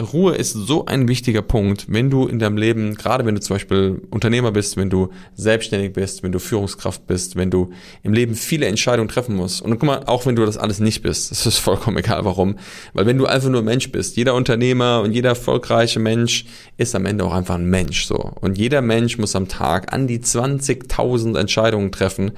Ruhe 0.00 0.34
ist 0.34 0.52
so 0.52 0.86
ein 0.86 1.08
wichtiger 1.08 1.42
Punkt, 1.42 1.86
wenn 1.88 2.10
du 2.10 2.26
in 2.26 2.38
deinem 2.38 2.56
Leben, 2.56 2.94
gerade 2.94 3.24
wenn 3.24 3.34
du 3.34 3.40
zum 3.40 3.56
Beispiel 3.56 4.02
Unternehmer 4.10 4.52
bist, 4.52 4.76
wenn 4.76 4.90
du 4.90 5.10
selbstständig 5.34 5.92
bist, 5.92 6.22
wenn 6.22 6.32
du 6.32 6.38
Führungskraft 6.38 7.06
bist, 7.06 7.36
wenn 7.36 7.50
du 7.50 7.70
im 8.02 8.12
Leben 8.12 8.34
viele 8.34 8.66
Entscheidungen 8.66 9.08
treffen 9.08 9.34
musst. 9.34 9.60
Und 9.60 9.72
guck 9.72 9.82
mal, 9.82 10.04
auch 10.06 10.26
wenn 10.26 10.36
du 10.36 10.46
das 10.46 10.56
alles 10.56 10.78
nicht 10.78 11.02
bist, 11.02 11.30
das 11.30 11.46
ist 11.46 11.58
vollkommen 11.58 11.96
egal 11.96 12.24
warum. 12.24 12.56
Weil 12.92 13.06
wenn 13.06 13.18
du 13.18 13.26
einfach 13.26 13.48
nur 13.48 13.62
Mensch 13.62 13.90
bist, 13.90 14.16
jeder 14.16 14.34
Unternehmer 14.34 15.00
und 15.02 15.12
jeder 15.12 15.30
erfolgreiche 15.30 15.98
Mensch 15.98 16.46
ist 16.76 16.94
am 16.94 17.06
Ende 17.06 17.24
auch 17.24 17.34
einfach 17.34 17.56
ein 17.56 17.66
Mensch 17.66 18.06
so. 18.06 18.32
Und 18.40 18.56
jeder 18.56 18.82
Mensch 18.82 19.18
muss 19.18 19.34
am 19.34 19.48
Tag 19.48 19.92
an 19.92 20.06
die 20.06 20.20
20.000 20.20 21.38
Entscheidungen 21.38 21.90
treffen, 21.90 22.32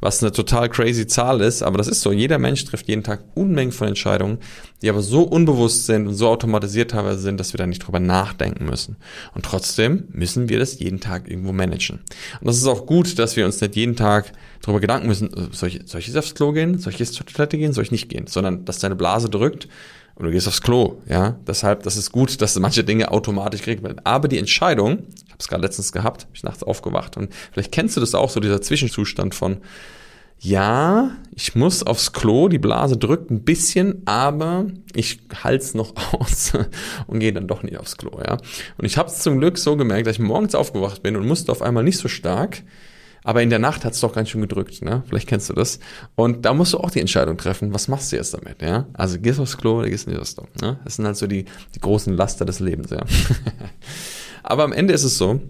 was 0.00 0.22
eine 0.22 0.32
total 0.32 0.68
crazy 0.68 1.06
Zahl 1.06 1.40
ist, 1.40 1.62
aber 1.62 1.78
das 1.78 1.88
ist 1.88 2.02
so. 2.02 2.12
Jeder 2.12 2.38
Mensch 2.38 2.64
trifft 2.64 2.88
jeden 2.88 3.02
Tag 3.02 3.24
Unmengen 3.34 3.72
von 3.72 3.88
Entscheidungen, 3.88 4.38
die 4.82 4.90
aber 4.90 5.02
so 5.02 5.22
unbewusst 5.22 5.86
sind 5.86 6.06
und 6.06 6.14
so 6.14 6.28
automatisiert 6.28 6.92
teilweise 7.06 7.22
sind, 7.22 7.38
dass 7.38 7.52
wir 7.52 7.58
da 7.58 7.66
nicht 7.66 7.86
drüber 7.86 8.00
nachdenken 8.00 8.66
müssen. 8.66 8.96
Und 9.34 9.44
trotzdem 9.44 10.04
müssen 10.12 10.48
wir 10.48 10.58
das 10.58 10.78
jeden 10.78 11.00
Tag 11.00 11.28
irgendwo 11.30 11.52
managen. 11.52 12.00
Und 12.40 12.46
das 12.46 12.56
ist 12.56 12.66
auch 12.66 12.86
gut, 12.86 13.18
dass 13.18 13.36
wir 13.36 13.46
uns 13.46 13.60
nicht 13.60 13.76
jeden 13.76 13.96
Tag 13.96 14.32
darüber 14.62 14.80
Gedanken 14.80 15.06
müssen, 15.06 15.32
äh, 15.32 15.48
soll 15.52 15.70
ich, 15.70 15.80
soll 15.86 16.00
ich 16.00 16.08
jetzt 16.08 16.16
aufs 16.16 16.34
Klo 16.34 16.52
gehen, 16.52 16.78
soll 16.78 16.92
ich 16.92 16.98
jetzt 16.98 17.14
zur 17.14 17.26
Toilette 17.26 17.58
gehen, 17.58 17.72
soll 17.72 17.84
ich 17.84 17.92
nicht 17.92 18.08
gehen, 18.08 18.26
sondern 18.26 18.64
dass 18.64 18.78
deine 18.78 18.96
Blase 18.96 19.30
drückt 19.30 19.68
und 20.16 20.24
du 20.24 20.30
gehst 20.30 20.48
aufs 20.48 20.62
Klo, 20.62 21.00
ja. 21.08 21.38
Deshalb, 21.46 21.82
das 21.82 21.96
ist 21.96 22.10
gut, 22.10 22.40
dass 22.40 22.58
manche 22.58 22.84
Dinge 22.84 23.10
automatisch 23.10 23.60
geregelt 23.60 23.84
werden. 23.84 24.00
Aber 24.04 24.28
die 24.28 24.38
Entscheidung, 24.38 25.04
ich 25.24 25.32
habe 25.32 25.38
es 25.38 25.48
gerade 25.48 25.62
letztens 25.62 25.92
gehabt, 25.92 26.24
hab 26.24 26.34
ich 26.34 26.42
nachts 26.42 26.62
aufgewacht 26.62 27.16
und 27.16 27.32
vielleicht 27.52 27.72
kennst 27.72 27.96
du 27.96 28.00
das 28.00 28.14
auch, 28.14 28.30
so 28.30 28.40
dieser 28.40 28.60
Zwischenzustand 28.60 29.34
von, 29.34 29.58
ja, 30.38 31.16
ich 31.34 31.54
muss 31.54 31.82
aufs 31.82 32.12
Klo, 32.12 32.48
die 32.48 32.58
Blase 32.58 32.96
drückt 32.96 33.30
ein 33.30 33.42
bisschen, 33.42 34.02
aber 34.06 34.66
ich 34.94 35.20
halt's 35.42 35.74
noch 35.74 35.94
aus 36.12 36.52
und 37.06 37.20
gehe 37.20 37.32
dann 37.32 37.48
doch 37.48 37.62
nicht 37.62 37.78
aufs 37.78 37.96
Klo, 37.96 38.20
ja. 38.24 38.38
Und 38.78 38.84
ich 38.84 38.96
habe 38.98 39.08
es 39.08 39.20
zum 39.20 39.38
Glück 39.38 39.58
so 39.58 39.76
gemerkt, 39.76 40.06
dass 40.06 40.16
ich 40.16 40.22
morgens 40.22 40.54
aufgewacht 40.54 41.02
bin 41.02 41.16
und 41.16 41.26
musste 41.26 41.52
auf 41.52 41.62
einmal 41.62 41.84
nicht 41.84 41.98
so 41.98 42.08
stark 42.08 42.62
aber 43.26 43.42
in 43.42 43.50
der 43.50 43.58
Nacht 43.58 43.84
hat 43.84 43.92
es 43.92 43.98
doch 43.98 44.12
ganz 44.12 44.28
schön 44.28 44.40
gedrückt, 44.40 44.82
ne? 44.82 45.02
Vielleicht 45.08 45.28
kennst 45.28 45.50
du 45.50 45.52
das. 45.52 45.80
Und 46.14 46.44
da 46.44 46.54
musst 46.54 46.74
du 46.74 46.78
auch 46.78 46.92
die 46.92 47.00
Entscheidung 47.00 47.36
treffen, 47.36 47.74
was 47.74 47.88
machst 47.88 48.12
du 48.12 48.16
jetzt 48.16 48.32
damit, 48.32 48.62
ja? 48.62 48.86
Also 48.92 49.18
gehst 49.18 49.40
aufs 49.40 49.58
Klo 49.58 49.80
oder 49.80 49.90
gehst 49.90 50.06
nicht 50.06 50.20
aufs 50.20 50.36
Klo, 50.36 50.46
ne? 50.62 50.78
Das 50.84 50.94
sind 50.94 51.06
halt 51.06 51.16
so 51.16 51.26
die, 51.26 51.44
die 51.74 51.80
großen 51.80 52.16
Laster 52.16 52.44
des 52.44 52.60
Lebens, 52.60 52.90
ja. 52.90 53.04
aber 54.44 54.62
am 54.62 54.72
Ende 54.72 54.94
ist 54.94 55.02
es 55.02 55.18
so, 55.18 55.40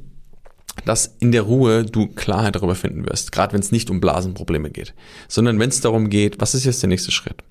dass 0.84 1.16
in 1.20 1.32
der 1.32 1.42
Ruhe 1.42 1.84
du 1.84 2.06
Klarheit 2.08 2.56
darüber 2.56 2.74
finden 2.74 3.06
wirst, 3.06 3.32
gerade 3.32 3.52
wenn 3.52 3.60
es 3.60 3.72
nicht 3.72 3.90
um 3.90 4.00
Blasenprobleme 4.00 4.70
geht, 4.70 4.94
sondern 5.28 5.58
wenn 5.58 5.70
es 5.70 5.80
darum 5.80 6.10
geht, 6.10 6.40
was 6.40 6.54
ist 6.54 6.64
jetzt 6.64 6.82
der 6.82 6.88
nächste 6.88 7.12
Schritt? 7.12 7.42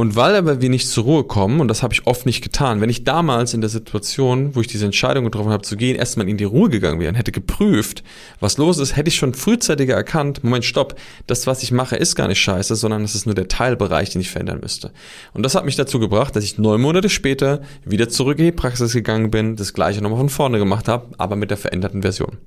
Und 0.00 0.14
weil 0.14 0.36
aber 0.36 0.60
wir 0.60 0.70
nicht 0.70 0.88
zur 0.88 1.02
Ruhe 1.02 1.24
kommen, 1.24 1.58
und 1.58 1.66
das 1.66 1.82
habe 1.82 1.92
ich 1.92 2.06
oft 2.06 2.24
nicht 2.24 2.40
getan, 2.40 2.80
wenn 2.80 2.88
ich 2.88 3.02
damals 3.02 3.52
in 3.52 3.60
der 3.60 3.68
Situation, 3.68 4.54
wo 4.54 4.60
ich 4.60 4.68
diese 4.68 4.84
Entscheidung 4.84 5.24
getroffen 5.24 5.50
habe 5.50 5.64
zu 5.64 5.76
gehen, 5.76 5.96
erstmal 5.96 6.28
in 6.28 6.36
die 6.36 6.44
Ruhe 6.44 6.68
gegangen 6.68 7.00
wäre 7.00 7.08
und 7.08 7.16
hätte 7.16 7.32
geprüft, 7.32 8.04
was 8.38 8.58
los 8.58 8.78
ist, 8.78 8.94
hätte 8.94 9.08
ich 9.08 9.16
schon 9.16 9.34
frühzeitiger 9.34 9.96
erkannt, 9.96 10.44
Moment, 10.44 10.64
stopp, 10.64 10.94
das, 11.26 11.48
was 11.48 11.64
ich 11.64 11.72
mache, 11.72 11.96
ist 11.96 12.14
gar 12.14 12.28
nicht 12.28 12.38
scheiße, 12.38 12.76
sondern 12.76 13.02
es 13.02 13.16
ist 13.16 13.26
nur 13.26 13.34
der 13.34 13.48
Teilbereich, 13.48 14.10
den 14.10 14.20
ich 14.20 14.30
verändern 14.30 14.60
müsste. 14.62 14.92
Und 15.34 15.42
das 15.42 15.56
hat 15.56 15.64
mich 15.64 15.74
dazu 15.74 15.98
gebracht, 15.98 16.36
dass 16.36 16.44
ich 16.44 16.58
neun 16.58 16.80
Monate 16.80 17.08
später 17.08 17.62
wieder 17.84 18.08
zurück 18.08 18.38
in 18.38 18.44
die 18.44 18.52
Praxis 18.52 18.92
gegangen 18.92 19.32
bin, 19.32 19.56
das 19.56 19.74
gleiche 19.74 20.00
nochmal 20.00 20.20
von 20.20 20.28
vorne 20.28 20.58
gemacht 20.60 20.86
habe, 20.86 21.08
aber 21.18 21.34
mit 21.34 21.50
der 21.50 21.58
veränderten 21.58 22.02
Version. 22.02 22.38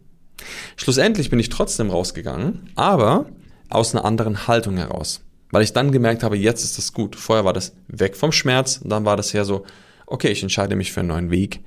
Schlussendlich 0.78 1.30
bin 1.30 1.40
ich 1.40 1.50
trotzdem 1.50 1.90
rausgegangen, 1.90 2.72
aber 2.76 3.26
aus 3.68 3.94
einer 3.94 4.06
anderen 4.06 4.48
Haltung 4.48 4.78
heraus. 4.78 5.20
Weil 5.52 5.64
ich 5.64 5.74
dann 5.74 5.92
gemerkt 5.92 6.24
habe, 6.24 6.38
jetzt 6.38 6.64
ist 6.64 6.78
das 6.78 6.94
gut. 6.94 7.16
Vorher 7.16 7.46
war 7.46 7.54
das 7.54 7.74
weg 7.88 8.16
vom 8.16 8.32
Schmerz 8.32 8.78
und 8.78 8.90
dann 8.90 9.06
war 9.06 9.18
das 9.18 9.34
ja 9.34 9.44
so, 9.44 9.66
okay, 10.06 10.30
ich 10.30 10.42
entscheide 10.42 10.76
mich 10.76 10.92
für 10.92 11.02
einen 11.02 11.10
neuen 11.10 11.32
Weg, 11.32 11.62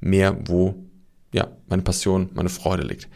mehr 0.00 0.36
wo 0.46 0.74
ja, 1.32 1.48
meine 1.68 1.82
Passion, 1.82 2.30
meine 2.34 2.48
Freude 2.48 2.82
liegt. 2.82 3.08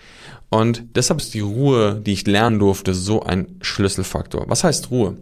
Und 0.50 0.84
deshalb 0.94 1.20
ist 1.20 1.32
die 1.32 1.40
Ruhe, 1.40 2.00
die 2.04 2.12
ich 2.12 2.26
lernen 2.26 2.58
durfte, 2.58 2.92
so 2.92 3.22
ein 3.22 3.56
Schlüsselfaktor. 3.62 4.44
Was 4.48 4.64
heißt 4.64 4.90
Ruhe? 4.90 5.16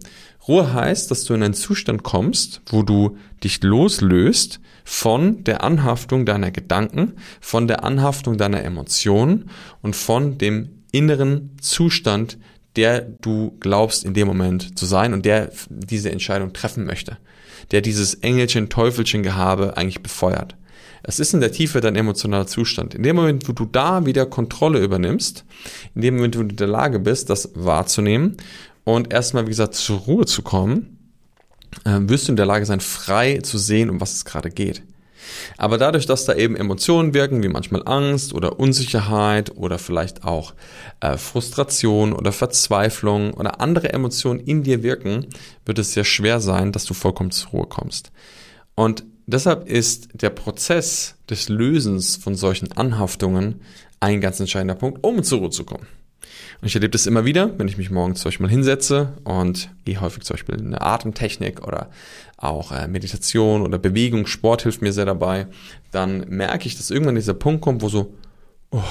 Ruhe 0.49 0.73
heißt, 0.73 1.11
dass 1.11 1.25
du 1.25 1.35
in 1.35 1.43
einen 1.43 1.55
Zustand 1.55 2.03
kommst, 2.03 2.63
wo 2.67 2.83
du 2.83 3.17
dich 3.45 3.63
loslöst 3.63 4.61
von 4.85 5.45
der 5.45 5.63
Anhaftung 5.63 6.27
deiner 6.27 6.51
Gedanken, 6.51 7.13
von 7.41 7.69
der 7.69 7.85
Anhaftung 7.85 8.39
deiner 8.39 8.65
Emotionen 8.65 9.51
und 9.83 9.95
von 9.95 10.39
dem 10.39 10.83
inneren 10.91 11.57
Zustand, 11.61 12.39
der 12.77 13.01
du 13.01 13.57
glaubst 13.61 14.05
in 14.05 14.15
dem 14.15 14.27
Moment 14.27 14.79
zu 14.79 14.87
sein 14.87 15.13
und 15.13 15.25
der 15.25 15.51
diese 15.69 16.11
Entscheidung 16.11 16.53
treffen 16.53 16.85
möchte, 16.85 17.19
der 17.71 17.81
dieses 17.81 18.15
Engelchen, 18.15 18.69
Teufelchen 18.69 19.23
Gehabe 19.23 19.77
eigentlich 19.77 20.03
befeuert. 20.03 20.57
Es 21.03 21.19
ist 21.19 21.33
in 21.33 21.41
der 21.41 21.53
Tiefe 21.53 21.81
dein 21.81 21.97
emotionaler 21.97 22.47
Zustand. 22.47 22.95
In 22.95 23.03
dem 23.03 23.17
Moment, 23.17 23.49
wo 23.49 23.53
du 23.53 23.65
da 23.65 24.05
wieder 24.05 24.27
Kontrolle 24.27 24.81
übernimmst, 24.81 25.45
in 25.95 26.03
dem 26.03 26.17
Moment, 26.17 26.37
wo 26.37 26.43
du 26.43 26.51
in 26.51 26.57
der 26.57 26.67
Lage 26.67 26.99
bist, 26.99 27.31
das 27.31 27.51
wahrzunehmen 27.55 28.37
und 28.85 29.13
erstmal, 29.13 29.47
wie 29.47 29.51
gesagt, 29.51 29.75
zur 29.75 29.99
Ruhe 29.99 30.27
zu 30.27 30.43
kommen, 30.43 30.99
äh, 31.85 31.99
wirst 32.03 32.29
du 32.29 32.33
in 32.33 32.37
der 32.37 32.47
Lage 32.47 32.67
sein, 32.67 32.81
frei 32.81 33.39
zu 33.39 33.57
sehen, 33.59 33.91
um 33.91 34.01
was 34.01 34.15
es 34.15 34.25
gerade 34.25 34.51
geht. 34.51 34.83
Aber 35.57 35.79
dadurch, 35.79 36.07
dass 36.07 36.25
da 36.25 36.35
eben 36.35 36.57
Emotionen 36.57 37.15
wirken, 37.15 37.43
wie 37.43 37.49
manchmal 37.49 37.83
Angst 37.87 38.33
oder 38.33 38.59
Unsicherheit 38.59 39.57
oder 39.57 39.79
vielleicht 39.79 40.25
auch 40.25 40.55
äh, 41.01 41.17
Frustration 41.17 42.13
oder 42.13 42.33
Verzweiflung 42.33 43.35
oder 43.35 43.61
andere 43.61 43.93
Emotionen 43.93 44.41
in 44.41 44.63
dir 44.63 44.83
wirken, 44.83 45.27
wird 45.65 45.79
es 45.79 45.93
sehr 45.93 46.05
schwer 46.05 46.41
sein, 46.41 46.73
dass 46.73 46.85
du 46.85 46.95
vollkommen 46.95 47.31
zur 47.31 47.51
Ruhe 47.51 47.67
kommst. 47.67 48.13
Und 48.75 49.05
deshalb 49.27 49.69
ist 49.69 50.09
der 50.15 50.31
Prozess 50.31 51.17
des 51.29 51.49
Lösens 51.49 52.17
von 52.17 52.35
solchen 52.35 52.73
Anhaftungen 52.73 53.61
ein 54.01 54.21
ganz 54.21 54.41
entscheidender 54.41 54.75
Punkt, 54.75 55.05
um 55.05 55.23
zur 55.23 55.41
Ruhe 55.41 55.51
zu 55.51 55.65
kommen. 55.65 55.87
Und 56.61 56.67
ich 56.67 56.75
erlebe 56.75 56.91
das 56.91 57.07
immer 57.07 57.25
wieder, 57.25 57.59
wenn 57.59 57.69
ich 57.69 57.79
mich 57.79 57.91
morgens 57.91 58.21
zum 58.21 58.29
Beispiel 58.29 58.47
mal 58.47 58.53
hinsetze 58.53 59.15
und 59.25 59.71
gehe 59.85 60.01
häufig 60.01 60.25
zum 60.25 60.35
Beispiel 60.35 60.57
eine 60.59 60.81
Atemtechnik 60.81 61.67
oder 61.67 61.91
auch 62.37 62.73
äh, 62.73 62.89
Meditation 62.89 63.63
oder 63.63 63.79
Bewegung, 63.79 64.27
Sport 64.27 64.63
hilft 64.63 64.83
mir 64.83 64.93
sehr 64.93 65.05
dabei, 65.05 65.47
dann 65.91 66.29
merke 66.29 66.67
ich, 66.67 66.77
dass 66.77 66.91
irgendwann 66.91 67.15
dieser 67.15 67.35
Punkt 67.35 67.63
kommt, 67.63 67.83
wo 67.83 67.89
so, 67.89 68.15
oh, 68.71 68.83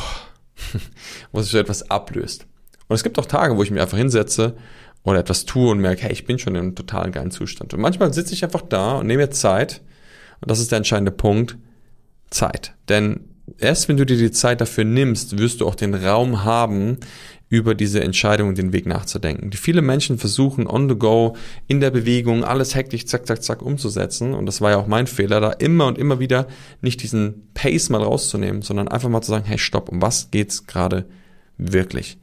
wo 1.31 1.41
sich 1.41 1.51
so 1.51 1.57
etwas 1.57 1.89
ablöst. 1.89 2.45
Und 2.87 2.95
es 2.95 3.03
gibt 3.03 3.19
auch 3.19 3.25
Tage, 3.25 3.57
wo 3.57 3.63
ich 3.63 3.71
mich 3.71 3.81
einfach 3.81 3.97
hinsetze 3.97 4.55
oder 5.03 5.19
etwas 5.19 5.45
tue 5.45 5.71
und 5.71 5.79
merke, 5.79 6.03
hey, 6.03 6.11
ich 6.11 6.25
bin 6.25 6.39
schon 6.39 6.55
in 6.55 6.61
einem 6.61 6.75
total 6.75 7.11
geilen 7.11 7.31
Zustand. 7.31 7.73
Und 7.73 7.81
manchmal 7.81 8.13
sitze 8.13 8.33
ich 8.33 8.43
einfach 8.43 8.61
da 8.61 8.97
und 8.97 9.07
nehme 9.07 9.23
mir 9.23 9.29
Zeit. 9.29 9.81
Und 10.41 10.49
das 10.51 10.59
ist 10.59 10.71
der 10.71 10.77
entscheidende 10.77 11.11
Punkt. 11.11 11.57
Zeit. 12.29 12.75
Denn 12.87 13.21
erst 13.57 13.89
wenn 13.89 13.97
du 13.97 14.05
dir 14.05 14.17
die 14.17 14.31
Zeit 14.31 14.61
dafür 14.61 14.83
nimmst, 14.83 15.37
wirst 15.37 15.61
du 15.61 15.67
auch 15.67 15.75
den 15.75 15.93
Raum 15.93 16.43
haben, 16.43 16.97
über 17.49 17.73
diese 17.75 18.01
Entscheidung 18.01 18.49
und 18.49 18.57
den 18.57 18.73
Weg 18.73 18.85
nachzudenken. 18.85 19.49
Die 19.49 19.57
viele 19.57 19.81
Menschen 19.81 20.17
versuchen 20.17 20.67
on 20.67 20.87
the 20.87 20.95
go, 20.95 21.35
in 21.67 21.79
der 21.81 21.89
Bewegung, 21.89 22.43
alles 22.43 22.75
hektisch, 22.75 23.05
zack, 23.05 23.25
zack, 23.25 23.43
zack 23.43 23.61
umzusetzen. 23.61 24.33
Und 24.33 24.45
das 24.45 24.61
war 24.61 24.71
ja 24.71 24.77
auch 24.77 24.87
mein 24.87 25.07
Fehler, 25.07 25.39
da 25.41 25.51
immer 25.51 25.87
und 25.87 25.97
immer 25.97 26.19
wieder 26.19 26.47
nicht 26.81 27.01
diesen 27.01 27.49
Pace 27.55 27.89
mal 27.89 28.03
rauszunehmen, 28.03 28.61
sondern 28.61 28.87
einfach 28.87 29.09
mal 29.09 29.21
zu 29.21 29.31
sagen, 29.31 29.45
hey, 29.45 29.57
stopp, 29.57 29.89
um 29.89 30.01
was 30.01 30.29
geht's 30.31 30.67
gerade 30.67 31.05
wirklich? 31.57 32.17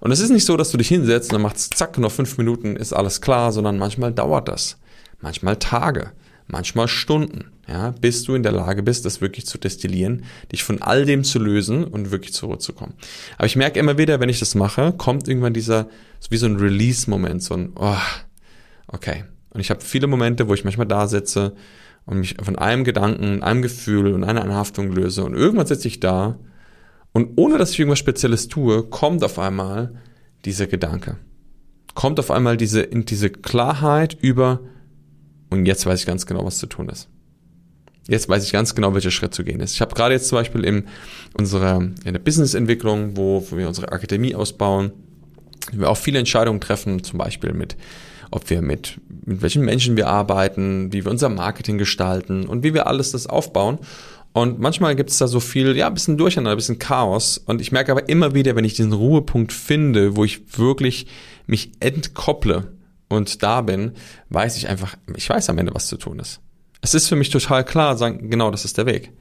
Und 0.00 0.12
es 0.12 0.20
ist 0.20 0.30
nicht 0.30 0.44
so, 0.46 0.56
dass 0.56 0.70
du 0.70 0.78
dich 0.78 0.88
hinsetzt 0.88 1.30
und 1.30 1.34
dann 1.34 1.42
machst 1.42 1.74
zack, 1.74 1.98
noch 1.98 2.12
fünf 2.12 2.38
Minuten 2.38 2.76
ist 2.76 2.92
alles 2.92 3.20
klar, 3.20 3.52
sondern 3.52 3.78
manchmal 3.78 4.12
dauert 4.12 4.48
das. 4.48 4.78
Manchmal 5.20 5.56
Tage 5.56 6.12
manchmal 6.48 6.88
Stunden, 6.88 7.52
ja, 7.68 7.90
bis 7.90 8.22
du 8.24 8.34
in 8.34 8.42
der 8.42 8.52
Lage 8.52 8.82
bist, 8.82 9.04
das 9.04 9.20
wirklich 9.20 9.46
zu 9.46 9.58
destillieren, 9.58 10.24
dich 10.50 10.64
von 10.64 10.80
all 10.80 11.04
dem 11.04 11.22
zu 11.22 11.38
lösen 11.38 11.84
und 11.84 12.10
wirklich 12.10 12.32
zur 12.32 12.48
Ruhe 12.48 12.58
zu 12.58 12.72
kommen. 12.72 12.94
Aber 13.36 13.46
ich 13.46 13.56
merke 13.56 13.78
immer 13.78 13.98
wieder, 13.98 14.20
wenn 14.20 14.30
ich 14.30 14.38
das 14.38 14.54
mache, 14.54 14.94
kommt 14.96 15.28
irgendwann 15.28 15.52
dieser, 15.52 15.88
wie 16.30 16.38
so 16.38 16.46
ein 16.46 16.56
Release-Moment, 16.56 17.42
so 17.42 17.54
ein, 17.54 17.72
oh, 17.76 17.96
okay. 18.86 19.24
Und 19.50 19.60
ich 19.60 19.70
habe 19.70 19.82
viele 19.82 20.06
Momente, 20.06 20.48
wo 20.48 20.54
ich 20.54 20.64
manchmal 20.64 20.86
da 20.86 21.06
sitze 21.06 21.54
und 22.06 22.20
mich 22.20 22.36
von 22.42 22.56
einem 22.56 22.84
Gedanken, 22.84 23.42
einem 23.42 23.60
Gefühl 23.60 24.14
und 24.14 24.24
einer 24.24 24.42
Anhaftung 24.42 24.90
löse 24.90 25.24
und 25.24 25.34
irgendwann 25.34 25.66
sitze 25.66 25.88
ich 25.88 26.00
da 26.00 26.38
und 27.12 27.32
ohne 27.36 27.58
dass 27.58 27.72
ich 27.72 27.78
irgendwas 27.78 27.98
Spezielles 27.98 28.48
tue, 28.48 28.84
kommt 28.84 29.24
auf 29.24 29.38
einmal 29.38 29.94
dieser 30.44 30.66
Gedanke. 30.66 31.16
Kommt 31.94 32.18
auf 32.20 32.30
einmal 32.30 32.56
diese, 32.56 32.86
diese 32.86 33.28
Klarheit 33.28 34.16
über, 34.20 34.60
und 35.50 35.66
jetzt 35.66 35.84
weiß 35.84 36.00
ich 36.00 36.06
ganz 36.06 36.26
genau, 36.26 36.44
was 36.44 36.58
zu 36.58 36.66
tun 36.66 36.88
ist. 36.88 37.08
Jetzt 38.08 38.28
weiß 38.28 38.42
ich 38.42 38.52
ganz 38.52 38.74
genau, 38.74 38.94
welcher 38.94 39.10
Schritt 39.10 39.34
zu 39.34 39.44
gehen 39.44 39.60
ist. 39.60 39.74
Ich 39.74 39.82
habe 39.82 39.94
gerade 39.94 40.14
jetzt 40.14 40.28
zum 40.28 40.38
Beispiel 40.38 40.64
in 40.64 40.84
unserer 41.34 41.76
in 41.76 42.12
der 42.12 42.18
Businessentwicklung, 42.18 43.16
wo 43.18 43.46
wir 43.50 43.68
unsere 43.68 43.92
Akademie 43.92 44.34
ausbauen, 44.34 44.92
wir 45.72 45.90
auch 45.90 45.96
viele 45.98 46.18
Entscheidungen 46.18 46.60
treffen, 46.60 47.04
zum 47.04 47.18
Beispiel 47.18 47.52
mit, 47.52 47.76
ob 48.30 48.48
wir 48.48 48.62
mit, 48.62 48.98
mit 49.26 49.42
welchen 49.42 49.62
Menschen 49.62 49.96
wir 49.98 50.08
arbeiten, 50.08 50.90
wie 50.90 51.04
wir 51.04 51.10
unser 51.10 51.28
Marketing 51.28 51.76
gestalten 51.76 52.46
und 52.46 52.64
wie 52.64 52.72
wir 52.72 52.86
alles 52.86 53.12
das 53.12 53.26
aufbauen. 53.26 53.78
Und 54.32 54.58
manchmal 54.58 54.96
gibt 54.96 55.10
es 55.10 55.18
da 55.18 55.26
so 55.26 55.40
viel, 55.40 55.76
ja, 55.76 55.88
ein 55.88 55.94
bisschen 55.94 56.16
Durcheinander, 56.16 56.52
ein 56.52 56.56
bisschen 56.56 56.78
Chaos. 56.78 57.38
Und 57.38 57.60
ich 57.60 57.72
merke 57.72 57.92
aber 57.92 58.08
immer 58.08 58.34
wieder, 58.34 58.56
wenn 58.56 58.64
ich 58.64 58.74
diesen 58.74 58.92
Ruhepunkt 58.92 59.52
finde, 59.52 60.16
wo 60.16 60.24
ich 60.24 60.58
wirklich 60.58 61.06
mich 61.46 61.72
entkopple 61.80 62.72
und 63.08 63.42
da 63.42 63.62
bin, 63.62 63.92
weiß 64.30 64.56
ich 64.56 64.68
einfach, 64.68 64.96
ich 65.16 65.28
weiß 65.28 65.50
am 65.50 65.58
Ende, 65.58 65.74
was 65.74 65.88
zu 65.88 65.96
tun 65.96 66.20
ist. 66.20 66.40
Es 66.80 66.94
ist 66.94 67.08
für 67.08 67.16
mich 67.16 67.30
total 67.30 67.64
klar, 67.64 67.96
sagen, 67.96 68.30
genau, 68.30 68.50
das 68.50 68.64
ist 68.64 68.78
der 68.78 68.86
Weg. 68.86 69.12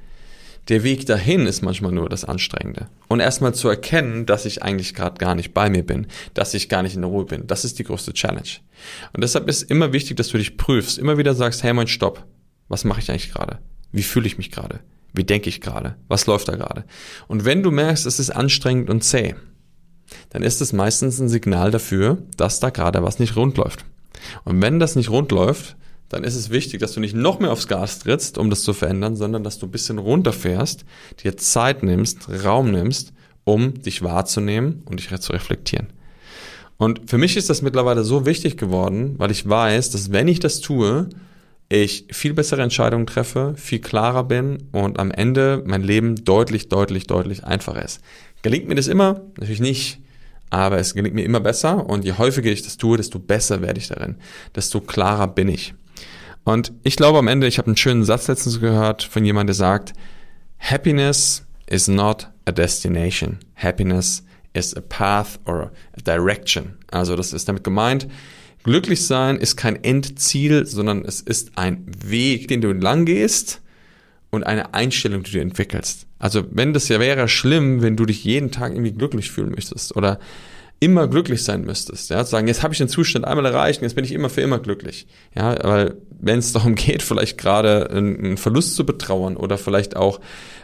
Der 0.69 0.83
Weg 0.83 1.05
dahin 1.05 1.45
ist 1.45 1.61
manchmal 1.61 1.93
nur 1.93 2.09
das 2.09 2.25
Anstrengende. 2.25 2.87
Und 3.07 3.21
erstmal 3.21 3.53
zu 3.53 3.69
erkennen, 3.69 4.25
dass 4.25 4.45
ich 4.45 4.63
eigentlich 4.63 4.93
gerade 4.93 5.17
gar 5.17 5.33
nicht 5.33 5.53
bei 5.53 5.69
mir 5.69 5.83
bin, 5.85 6.07
dass 6.33 6.53
ich 6.53 6.67
gar 6.67 6.83
nicht 6.83 6.95
in 6.95 7.01
der 7.01 7.09
Ruhe 7.09 7.25
bin, 7.25 7.47
das 7.47 7.63
ist 7.63 7.79
die 7.79 7.85
größte 7.85 8.13
Challenge. 8.13 8.49
Und 9.13 9.23
deshalb 9.23 9.47
ist 9.47 9.63
immer 9.63 9.93
wichtig, 9.93 10.17
dass 10.17 10.27
du 10.27 10.37
dich 10.37 10.57
prüfst, 10.57 10.97
immer 10.97 11.17
wieder 11.17 11.35
sagst, 11.35 11.63
hey 11.63 11.73
mein 11.73 11.87
Stopp, 11.87 12.25
was 12.67 12.83
mache 12.83 12.99
ich 12.99 13.09
eigentlich 13.09 13.31
gerade? 13.31 13.59
Wie 13.93 14.03
fühle 14.03 14.27
ich 14.27 14.37
mich 14.37 14.51
gerade? 14.51 14.81
Wie 15.13 15.23
denke 15.23 15.47
ich 15.49 15.61
gerade? 15.61 15.95
Was 16.09 16.25
läuft 16.25 16.49
da 16.49 16.57
gerade? 16.57 16.83
Und 17.27 17.45
wenn 17.45 17.63
du 17.63 17.71
merkst, 17.71 18.05
es 18.05 18.19
ist 18.19 18.29
anstrengend 18.29 18.89
und 18.89 19.03
zäh, 19.03 19.35
dann 20.29 20.43
ist 20.43 20.61
es 20.61 20.73
meistens 20.73 21.19
ein 21.19 21.29
Signal 21.29 21.71
dafür, 21.71 22.17
dass 22.35 22.59
da 22.59 22.69
gerade 22.69 23.03
was 23.03 23.19
nicht 23.19 23.35
rund 23.37 23.57
läuft. 23.57 23.85
Und 24.43 24.61
wenn 24.61 24.79
das 24.79 24.95
nicht 24.95 25.09
rund 25.09 25.31
läuft, 25.31 25.77
dann 26.09 26.23
ist 26.23 26.35
es 26.35 26.49
wichtig, 26.49 26.79
dass 26.79 26.93
du 26.93 26.99
nicht 26.99 27.15
noch 27.15 27.39
mehr 27.39 27.51
aufs 27.51 27.67
Gas 27.67 27.99
trittst, 27.99 28.37
um 28.37 28.49
das 28.49 28.63
zu 28.63 28.73
verändern, 28.73 29.15
sondern 29.15 29.43
dass 29.43 29.59
du 29.59 29.65
ein 29.65 29.71
bisschen 29.71 29.97
runterfährst, 29.97 30.85
dir 31.23 31.37
Zeit 31.37 31.83
nimmst, 31.83 32.27
Raum 32.43 32.71
nimmst, 32.71 33.13
um 33.43 33.81
dich 33.81 34.03
wahrzunehmen 34.03 34.83
und 34.85 34.99
dich 34.99 35.19
zu 35.19 35.33
reflektieren. 35.33 35.87
Und 36.77 37.09
für 37.09 37.17
mich 37.17 37.37
ist 37.37 37.49
das 37.49 37.61
mittlerweile 37.61 38.03
so 38.03 38.25
wichtig 38.25 38.57
geworden, 38.57 39.15
weil 39.17 39.31
ich 39.31 39.47
weiß, 39.47 39.89
dass 39.89 40.11
wenn 40.11 40.27
ich 40.27 40.39
das 40.39 40.59
tue, 40.59 41.09
ich 41.69 42.05
viel 42.11 42.33
bessere 42.33 42.61
Entscheidungen 42.61 43.07
treffe, 43.07 43.53
viel 43.57 43.79
klarer 43.79 44.23
bin 44.23 44.69
und 44.71 44.99
am 44.99 45.11
Ende 45.11 45.63
mein 45.65 45.81
Leben 45.81 46.15
deutlich, 46.23 46.69
deutlich, 46.69 47.07
deutlich 47.07 47.43
einfacher 47.43 47.83
ist. 47.83 47.99
Gelingt 48.41 48.67
mir 48.69 48.75
das 48.75 48.87
immer? 48.87 49.21
Natürlich 49.37 49.59
nicht. 49.59 49.99
Aber 50.49 50.77
es 50.77 50.93
gelingt 50.93 51.15
mir 51.15 51.25
immer 51.25 51.41
besser 51.41 51.89
und 51.89 52.05
je 52.05 52.13
häufiger 52.13 52.49
ich 52.49 52.61
das 52.61 52.77
tue, 52.77 52.95
desto 52.95 53.19
besser 53.19 53.61
werde 53.61 53.79
ich 53.79 53.89
darin, 53.89 54.15
desto 54.55 54.79
klarer 54.79 55.27
bin 55.27 55.49
ich. 55.49 55.73
Und 56.47 56.71
ich 56.83 56.95
glaube 56.95 57.19
am 57.19 57.27
Ende, 57.27 57.45
ich 57.45 57.57
habe 57.57 57.67
einen 57.67 57.75
schönen 57.75 58.05
Satz 58.05 58.29
letztens 58.29 58.61
gehört 58.61 59.03
von 59.03 59.25
jemandem, 59.25 59.47
der 59.47 59.55
sagt, 59.55 59.91
Happiness 60.59 61.45
is 61.69 61.89
not 61.89 62.29
a 62.45 62.53
destination. 62.53 63.39
Happiness 63.55 64.23
is 64.53 64.73
a 64.73 64.79
path 64.79 65.41
or 65.43 65.73
a 65.97 66.01
direction. 66.01 66.77
Also 66.89 67.17
das 67.17 67.33
ist 67.33 67.49
damit 67.49 67.65
gemeint, 67.65 68.07
glücklich 68.63 69.05
sein 69.05 69.35
ist 69.35 69.57
kein 69.57 69.83
Endziel, 69.83 70.65
sondern 70.65 71.03
es 71.03 71.19
ist 71.19 71.51
ein 71.57 71.85
Weg, 72.05 72.47
den 72.47 72.61
du 72.61 72.71
lang 72.71 73.03
gehst 73.03 73.61
und 74.29 74.45
eine 74.45 74.73
Einstellung, 74.73 75.23
die 75.23 75.31
du 75.31 75.41
entwickelst. 75.41 76.07
Also 76.17 76.45
wenn 76.49 76.71
das 76.71 76.87
ja 76.87 77.01
wäre 77.01 77.27
schlimm, 77.27 77.81
wenn 77.81 77.97
du 77.97 78.05
dich 78.05 78.23
jeden 78.23 78.51
Tag 78.51 78.71
irgendwie 78.71 78.93
glücklich 78.93 79.31
fühlen 79.31 79.51
möchtest 79.51 79.97
oder 79.97 80.17
immer 80.79 81.07
glücklich 81.07 81.43
sein 81.43 81.61
müsstest. 81.61 82.11
Ja, 82.11 82.23
zu 82.23 82.31
sagen, 82.31 82.47
jetzt 82.47 82.61
habe 82.61 82.73
ich 82.73 82.77
den 82.77 82.87
Zustand 82.87 83.25
einmal 83.25 83.45
erreicht 83.45 83.81
und 83.81 83.85
jetzt 83.85 83.95
bin 83.95 84.05
ich 84.05 84.11
immer 84.11 84.29
für 84.29 84.41
immer 84.41 84.59
glücklich. 84.59 85.07
Ja, 85.35 85.57
weil 85.63 85.95
wenn 86.19 86.37
es 86.37 86.51
darum 86.53 86.75
geht, 86.75 87.01
vielleicht 87.01 87.37
gerade 87.37 87.89
einen 87.89 88.37
Verlust 88.37 88.75
zu 88.75 88.85
betrauern 88.85 89.37
oder 89.37 89.57
vielleicht 89.57 89.95
auch 89.95 90.19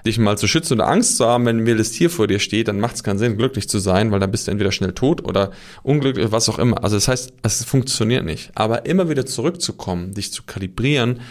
dich 0.06 0.20
mal 0.20 0.38
zu 0.38 0.48
schützen 0.48 0.74
oder 0.74 0.88
Angst 0.88 1.18
zu 1.18 1.26
haben, 1.26 1.46
wenn 1.46 1.60
ein 1.60 1.66
wildes 1.66 1.92
Tier 1.92 2.10
vor 2.10 2.28
dir 2.28 2.40
steht, 2.40 2.68
dann 2.68 2.80
macht 2.80 2.96
es 2.96 3.04
keinen 3.04 3.18
Sinn, 3.18 3.38
glücklich 3.38 3.68
zu 3.68 3.80
sein, 3.80 4.12
weil 4.12 4.20
dann 4.20 4.30
bist 4.30 4.48
du 4.48 4.52
entweder 4.52 4.72
schnell 4.72 4.94
tot 4.94 5.24
oder 5.24 5.52
unglücklich, 5.82 6.32
was 6.32 6.48
auch 6.48 6.60
immer. 6.60 6.84
Also 6.84 6.96
das 6.96 7.08
heißt, 7.08 7.34
es 7.42 7.64
funktioniert 7.64 8.24
nicht. 8.24 8.52
Aber 8.54 8.86
immer 8.86 9.10
wieder 9.10 9.26
zurückzukommen, 9.26 10.14
dich 10.14 10.32
zu 10.32 10.44
kalibrieren 10.44 11.22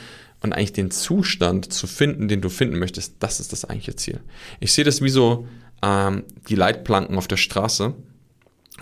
und 0.41 0.53
eigentlich 0.53 0.73
den 0.73 0.91
Zustand 0.91 1.73
zu 1.73 1.87
finden, 1.87 2.27
den 2.27 2.41
du 2.41 2.49
finden 2.49 2.81
möchtest, 2.81 3.15
das 3.21 3.39
ist 3.39 3.53
das 3.53 3.65
eigentliche 3.65 3.95
Ziel. 3.95 4.21
Ich 4.59 4.73
sehe 4.73 4.85
das 4.85 5.01
wie 5.03 5.09
so 5.09 5.47
ähm, 5.83 6.25
die 6.49 6.57
Leitplanken 6.57 7.17
auf 7.17 7.29
der 7.29 7.37
Straße 7.37 7.95